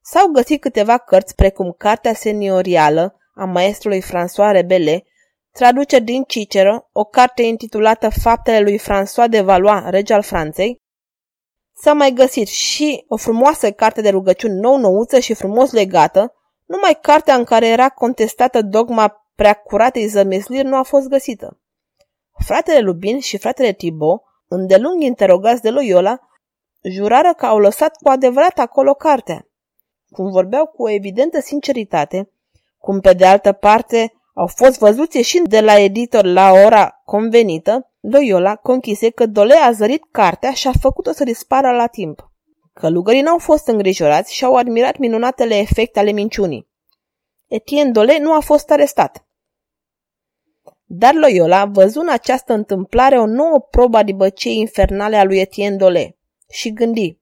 S-au 0.00 0.26
găsit 0.26 0.60
câteva 0.60 0.98
cărți 0.98 1.34
precum 1.34 1.74
Cartea 1.78 2.14
seniorială 2.14 3.16
a 3.34 3.44
maestrului 3.44 4.02
François 4.02 4.50
Rebele, 4.50 5.04
traduceri 5.52 6.04
din 6.04 6.22
Cicero, 6.22 6.88
o 6.92 7.04
carte 7.04 7.42
intitulată 7.42 8.08
Faptele 8.22 8.60
lui 8.60 8.80
François 8.80 9.28
de 9.28 9.40
Valois, 9.40 9.82
rege 9.84 10.14
al 10.14 10.22
Franței, 10.22 10.82
S-a 11.76 11.92
mai 11.92 12.12
găsit 12.12 12.48
și 12.48 13.04
o 13.08 13.16
frumoasă 13.16 13.72
carte 13.72 14.00
de 14.00 14.08
rugăciuni 14.08 14.60
nou-nouță 14.60 15.18
și 15.18 15.34
frumos 15.34 15.72
legată, 15.72 16.34
numai 16.64 16.98
cartea 17.00 17.34
în 17.34 17.44
care 17.44 17.68
era 17.68 17.88
contestată 17.88 18.62
dogma 18.62 19.28
prea 19.34 19.54
curatei 19.54 20.06
zămisliri 20.06 20.66
nu 20.66 20.76
a 20.76 20.82
fost 20.82 21.08
găsită. 21.08 21.60
Fratele 22.38 22.80
Lubin 22.80 23.20
și 23.20 23.38
fratele 23.38 23.72
Tibo, 23.72 24.22
îndelung 24.48 25.02
interogați 25.02 25.62
de 25.62 25.70
Loyola, 25.70 26.18
jurară 26.82 27.34
că 27.36 27.46
au 27.46 27.58
lăsat 27.58 27.96
cu 27.96 28.08
adevărat 28.08 28.58
acolo 28.58 28.94
cartea. 28.94 29.48
Cum 30.10 30.30
vorbeau 30.30 30.66
cu 30.66 30.82
o 30.82 30.90
evidentă 30.90 31.40
sinceritate, 31.40 32.30
cum 32.78 33.00
pe 33.00 33.12
de 33.12 33.26
altă 33.26 33.52
parte 33.52 34.12
au 34.34 34.46
fost 34.46 34.78
văzuți 34.78 35.18
și 35.18 35.42
de 35.44 35.60
la 35.60 35.78
editor 35.78 36.24
la 36.24 36.52
ora 36.52 37.02
convenită, 37.04 37.88
Loyola 38.00 38.56
conchise 38.56 39.10
că 39.10 39.26
Dole 39.26 39.54
a 39.54 39.72
zărit 39.72 40.02
cartea 40.10 40.52
și 40.52 40.68
a 40.68 40.72
făcut-o 40.80 41.12
să 41.12 41.24
dispară 41.24 41.70
la 41.70 41.86
timp. 41.86 42.30
Călugării 42.72 43.20
n-au 43.20 43.38
fost 43.38 43.66
îngrijorați 43.66 44.34
și 44.34 44.44
au 44.44 44.54
admirat 44.54 44.96
minunatele 44.96 45.56
efecte 45.56 45.98
ale 45.98 46.10
minciunii. 46.10 46.68
Etienne 47.46 47.90
Dole 47.90 48.18
nu 48.18 48.34
a 48.34 48.40
fost 48.40 48.70
arestat. 48.70 49.23
Dar 50.96 51.14
Loyola 51.14 51.64
văzu 51.64 52.00
în 52.00 52.08
această 52.08 52.52
întâmplare 52.52 53.18
o 53.18 53.26
nouă 53.26 53.60
probă 53.70 53.96
a 53.96 54.02
dibăciei 54.02 54.56
infernale 54.56 55.16
a 55.16 55.24
lui 55.24 55.38
Etienne 55.38 55.76
Dole 55.76 56.18
și 56.50 56.72
gândi. 56.72 57.18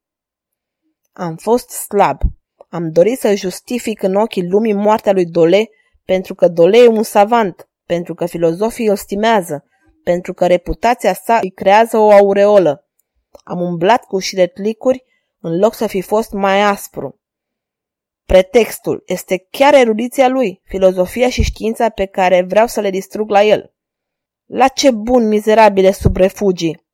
Am 1.12 1.36
fost 1.36 1.68
slab. 1.68 2.20
Am 2.68 2.90
dorit 2.90 3.18
să 3.18 3.34
justific 3.34 4.02
în 4.02 4.14
ochii 4.14 4.48
lumii 4.48 4.72
moartea 4.72 5.12
lui 5.12 5.26
Dole 5.26 5.70
pentru 6.04 6.34
că 6.34 6.48
Dole 6.48 6.78
e 6.78 6.86
un 6.86 7.02
savant, 7.02 7.68
pentru 7.86 8.14
că 8.14 8.26
filozofii 8.26 8.90
o 8.90 8.94
stimează, 8.94 9.64
pentru 10.04 10.32
că 10.32 10.46
reputația 10.46 11.14
sa 11.14 11.38
îi 11.42 11.50
creează 11.50 11.98
o 11.98 12.10
aureolă. 12.10 12.88
Am 13.44 13.60
umblat 13.60 14.04
cu 14.04 14.18
șiretlicuri 14.18 15.04
în 15.40 15.58
loc 15.58 15.74
să 15.74 15.86
fi 15.86 16.00
fost 16.00 16.32
mai 16.32 16.62
aspru. 16.62 17.20
Pretextul 18.32 19.02
este 19.06 19.46
chiar 19.50 19.74
erudiția 19.74 20.28
lui, 20.28 20.60
filozofia 20.64 21.28
și 21.28 21.42
știința 21.42 21.88
pe 21.88 22.06
care 22.06 22.42
vreau 22.42 22.66
să 22.66 22.80
le 22.80 22.90
distrug 22.90 23.30
la 23.30 23.42
el. 23.42 23.74
La 24.46 24.68
ce 24.68 24.90
bun, 24.90 25.28
mizerabile 25.28 25.90
subrefugii! 25.90 26.86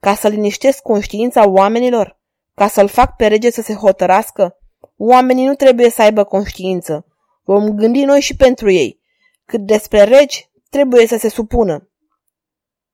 Ca 0.00 0.14
să 0.14 0.28
liniștesc 0.28 0.82
conștiința 0.82 1.48
oamenilor? 1.48 2.20
Ca 2.54 2.68
să-l 2.68 2.88
fac 2.88 3.16
pe 3.16 3.26
rege 3.26 3.50
să 3.50 3.62
se 3.62 3.74
hotărască? 3.74 4.58
Oamenii 4.96 5.46
nu 5.46 5.54
trebuie 5.54 5.90
să 5.90 6.02
aibă 6.02 6.24
conștiință. 6.24 7.06
Vom 7.44 7.68
gândi 7.68 8.04
noi 8.04 8.20
și 8.20 8.36
pentru 8.36 8.70
ei. 8.70 9.00
Cât 9.44 9.60
despre 9.60 10.04
regi, 10.04 10.50
trebuie 10.70 11.06
să 11.06 11.16
se 11.16 11.28
supună. 11.28 11.90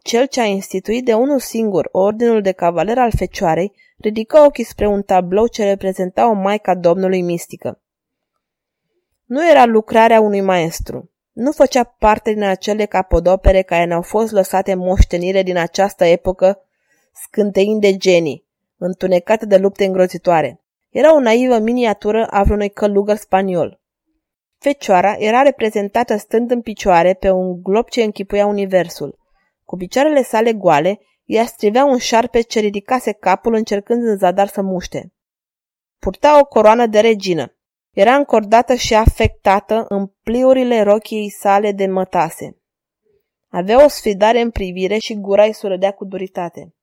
Cel 0.03 0.27
ce 0.27 0.41
a 0.41 0.45
instituit 0.45 1.05
de 1.05 1.15
unul 1.15 1.39
singur 1.39 1.89
ordinul 1.93 2.43
de 2.43 2.53
cavaler 2.53 2.99
al 2.99 3.11
Fecioarei 3.17 3.73
ridică 4.03 4.39
ochii 4.39 4.65
spre 4.65 4.87
un 4.87 5.03
tablou 5.03 5.47
ce 5.47 5.65
reprezenta 5.65 6.29
o 6.31 6.33
Maica 6.33 6.75
Domnului 6.75 7.23
mistică. 7.23 7.81
Nu 9.25 9.51
era 9.51 9.65
lucrarea 9.65 10.21
unui 10.21 10.41
maestru. 10.41 11.11
Nu 11.33 11.53
făcea 11.53 11.85
parte 11.85 12.33
din 12.33 12.43
acele 12.43 12.85
capodopere 12.85 13.63
care 13.63 13.85
ne-au 13.85 14.03
fost 14.03 14.33
lăsate 14.33 14.75
moștenire 14.75 15.43
din 15.43 15.57
această 15.57 16.05
epocă 16.05 16.65
scânteind 17.13 17.81
de 17.81 17.97
genii, 17.97 18.45
întunecate 18.77 19.47
de 19.47 19.57
lupte 19.57 19.85
îngrozitoare. 19.85 20.61
Era 20.91 21.15
o 21.15 21.21
naivă 21.21 21.59
miniatură 21.59 22.27
a 22.27 22.43
vreunui 22.43 22.71
călugăr 22.71 23.17
spaniol. 23.17 23.81
Fecioara 24.59 25.15
era 25.19 25.43
reprezentată 25.43 26.17
stând 26.17 26.51
în 26.51 26.61
picioare 26.61 27.15
pe 27.15 27.31
un 27.31 27.63
glob 27.63 27.89
ce 27.89 28.03
închipuia 28.03 28.47
universul. 28.47 29.19
Cu 29.65 29.77
picioarele 29.77 30.23
sale 30.23 30.53
goale, 30.53 31.01
ea 31.33 31.47
strivea 31.47 31.85
un 31.85 31.99
șarpe 31.99 32.41
ce 32.41 32.61
ridicase 32.61 33.13
capul 33.13 33.55
încercând 33.55 34.07
în 34.07 34.17
zadar 34.17 34.47
să 34.47 34.63
muște. 34.63 35.13
Purta 35.99 36.39
o 36.39 36.45
coroană 36.45 36.87
de 36.87 37.01
regină. 37.01 37.57
Era 37.91 38.15
încordată 38.15 38.75
și 38.75 38.95
afectată 38.95 39.85
în 39.89 40.07
pliurile 40.23 40.83
rochiei 40.83 41.31
sale 41.31 41.73
de 41.73 41.87
mătase. 41.87 42.57
Avea 43.49 43.85
o 43.85 43.89
sfidare 43.89 44.41
în 44.41 44.51
privire 44.51 44.99
și 44.99 45.15
gura 45.15 45.45
îi 45.45 45.53
surădea 45.53 45.91
cu 45.91 46.05
duritate. 46.05 46.75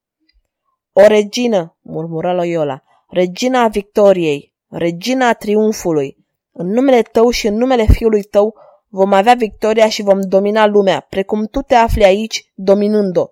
O 0.92 1.08
regină, 1.08 1.78
murmură 1.82 2.34
Loyola, 2.34 2.84
regina 3.10 3.64
a 3.64 3.68
victoriei, 3.68 4.54
regina 4.68 5.28
a 5.28 5.34
triumfului. 5.34 6.18
În 6.52 6.68
numele 6.68 7.02
tău 7.02 7.30
și 7.30 7.48
în 7.48 7.56
numele 7.56 7.86
fiului 7.86 8.24
tău 8.24 8.56
vom 8.88 9.14
avea 9.14 9.34
victoria 9.34 9.90
și 9.90 10.02
vom 10.02 10.22
domina 10.22 10.66
lumea, 10.66 11.00
precum 11.00 11.46
tu 11.46 11.62
te 11.62 11.76
afli 11.76 12.04
aici, 12.04 12.52
dominând-o 12.56 13.30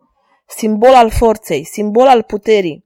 simbol 0.47 0.93
al 0.93 1.09
forței, 1.09 1.63
simbol 1.63 2.07
al 2.07 2.23
puterii. 2.23 2.85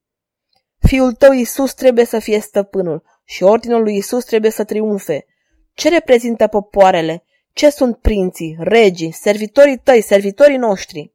Fiul 0.80 1.14
tău 1.14 1.32
Isus 1.32 1.74
trebuie 1.74 2.06
să 2.06 2.20
fie 2.20 2.40
stăpânul 2.40 3.04
și 3.24 3.44
ordinul 3.44 3.84
lui 3.84 3.96
Isus 3.96 4.24
trebuie 4.24 4.52
să 4.52 4.64
triumfe. 4.64 5.26
Ce 5.74 5.90
reprezintă 5.90 6.48
popoarele? 6.48 7.24
Ce 7.54 7.70
sunt 7.70 7.98
prinții, 7.98 8.56
regii, 8.60 9.12
servitorii 9.12 9.78
tăi, 9.78 10.02
servitorii 10.02 10.58
noștri? 10.58 11.14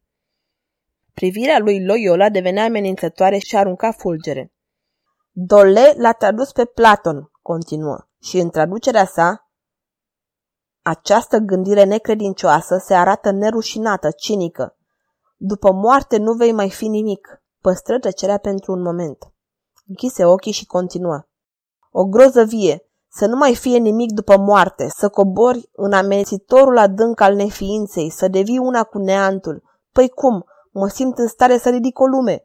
Privirea 1.15 1.59
lui 1.59 1.85
Loyola 1.85 2.29
devenea 2.29 2.65
amenințătoare 2.65 3.39
și 3.39 3.57
arunca 3.57 3.93
fulgere. 3.93 4.53
Dole 5.31 5.95
l-a 5.97 6.13
tradus 6.13 6.53
pe 6.53 6.65
Platon, 6.65 7.31
continuă, 7.43 8.09
și 8.23 8.39
în 8.39 8.51
traducerea 8.51 9.05
sa, 9.05 9.51
această 10.83 11.39
gândire 11.39 11.85
necredincioasă 11.85 12.77
se 12.85 12.95
arată 12.95 13.31
nerușinată, 13.31 14.11
cinică, 14.11 14.76
după 15.37 15.73
moarte 15.73 16.17
nu 16.17 16.33
vei 16.33 16.53
mai 16.53 16.71
fi 16.71 16.89
nimic. 16.89 17.43
Păstră 17.61 17.99
tăcerea 17.99 18.39
pentru 18.39 18.73
un 18.73 18.83
moment. 18.83 19.19
Închise 19.87 20.25
ochii 20.25 20.53
și 20.53 20.67
continuă. 20.67 21.27
O 21.91 22.05
groză 22.05 22.45
vie, 22.45 22.87
să 23.09 23.27
nu 23.27 23.37
mai 23.37 23.55
fie 23.55 23.79
nimic 23.79 24.13
după 24.13 24.39
moarte, 24.39 24.89
să 24.89 25.09
cobori 25.09 25.71
în 25.73 25.93
amețitorul 25.93 26.79
adânc 26.79 27.21
al 27.21 27.35
neființei, 27.35 28.11
să 28.11 28.29
devii 28.29 28.59
una 28.59 28.83
cu 28.83 28.99
neantul. 28.99 29.63
Păi 29.93 30.09
cum? 30.09 30.45
Mă 30.71 30.89
simt 30.89 31.19
în 31.19 31.27
stare 31.27 31.59
să 31.59 31.69
ridic 31.69 31.99
o 31.99 32.07
lume. 32.07 32.45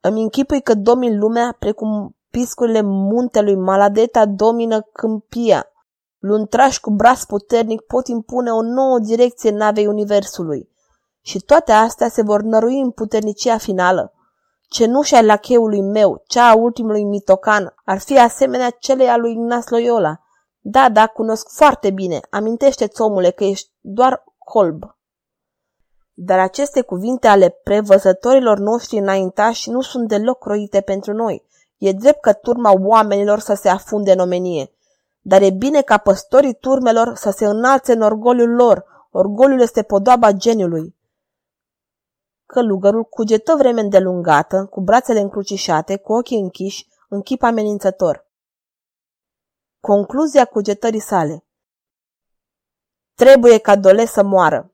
Îmi 0.00 0.22
închipui 0.22 0.62
că 0.62 0.74
domin 0.74 1.18
lumea 1.18 1.56
precum 1.58 2.16
piscurile 2.30 2.80
muntelui 2.82 3.56
Maladeta 3.56 4.26
domină 4.26 4.80
câmpia. 4.80 5.66
Luntrași 6.18 6.80
cu 6.80 6.90
braț 6.90 7.24
puternic 7.24 7.80
pot 7.80 8.06
impune 8.06 8.50
o 8.50 8.62
nouă 8.62 8.98
direcție 8.98 9.50
navei 9.50 9.86
Universului. 9.86 10.71
Și 11.22 11.38
toate 11.38 11.72
astea 11.72 12.08
se 12.08 12.22
vor 12.22 12.42
nărui 12.42 12.80
în 12.80 12.90
puternicia 12.90 13.58
finală. 13.58 14.12
Cenușa 14.68 15.20
lacheului 15.20 15.80
meu, 15.80 16.22
cea 16.26 16.48
a 16.48 16.54
ultimului 16.54 17.04
mitocan, 17.04 17.74
ar 17.84 17.98
fi 17.98 18.18
asemenea 18.18 18.70
celei 18.70 19.08
a 19.08 19.16
lui 19.16 19.32
Ignace 19.32 19.66
Loyola. 19.68 20.20
Da, 20.60 20.88
da, 20.88 21.06
cunosc 21.06 21.48
foarte 21.48 21.90
bine. 21.90 22.20
Amintește-ți, 22.30 23.00
omule, 23.00 23.30
că 23.30 23.44
ești 23.44 23.70
doar 23.80 24.24
colb. 24.38 24.82
Dar 26.12 26.38
aceste 26.38 26.80
cuvinte 26.80 27.26
ale 27.26 27.48
prevăzătorilor 27.48 28.58
noștri 28.58 28.98
înaintași 28.98 29.70
nu 29.70 29.80
sunt 29.80 30.08
deloc 30.08 30.38
croite 30.38 30.80
pentru 30.80 31.12
noi. 31.12 31.44
E 31.78 31.92
drept 31.92 32.20
că 32.20 32.32
turma 32.32 32.72
oamenilor 32.80 33.38
să 33.38 33.54
se 33.54 33.68
afunde 33.68 34.12
în 34.12 34.18
omenie. 34.18 34.70
Dar 35.20 35.42
e 35.42 35.50
bine 35.50 35.80
ca 35.80 35.96
păstorii 35.96 36.54
turmelor 36.54 37.14
să 37.14 37.30
se 37.30 37.46
înalțe 37.46 37.92
în 37.92 38.02
orgoliul 38.02 38.54
lor. 38.54 38.84
Orgoliul 39.10 39.60
este 39.60 39.82
podoaba 39.82 40.32
geniului. 40.32 40.94
Călugărul 42.52 43.04
cugetă 43.04 43.54
vreme 43.56 43.80
îndelungată, 43.80 44.66
cu 44.70 44.80
brațele 44.80 45.20
încrucișate, 45.20 45.96
cu 45.96 46.12
ochii 46.12 46.38
închiși, 46.38 46.88
în 47.08 47.20
chip 47.20 47.42
amenințător. 47.42 48.30
Concluzia 49.80 50.44
cugetării 50.44 51.00
sale 51.00 51.46
Trebuie 53.14 53.58
ca 53.58 53.76
Dole 53.76 54.04
să 54.04 54.22
moară. 54.22 54.71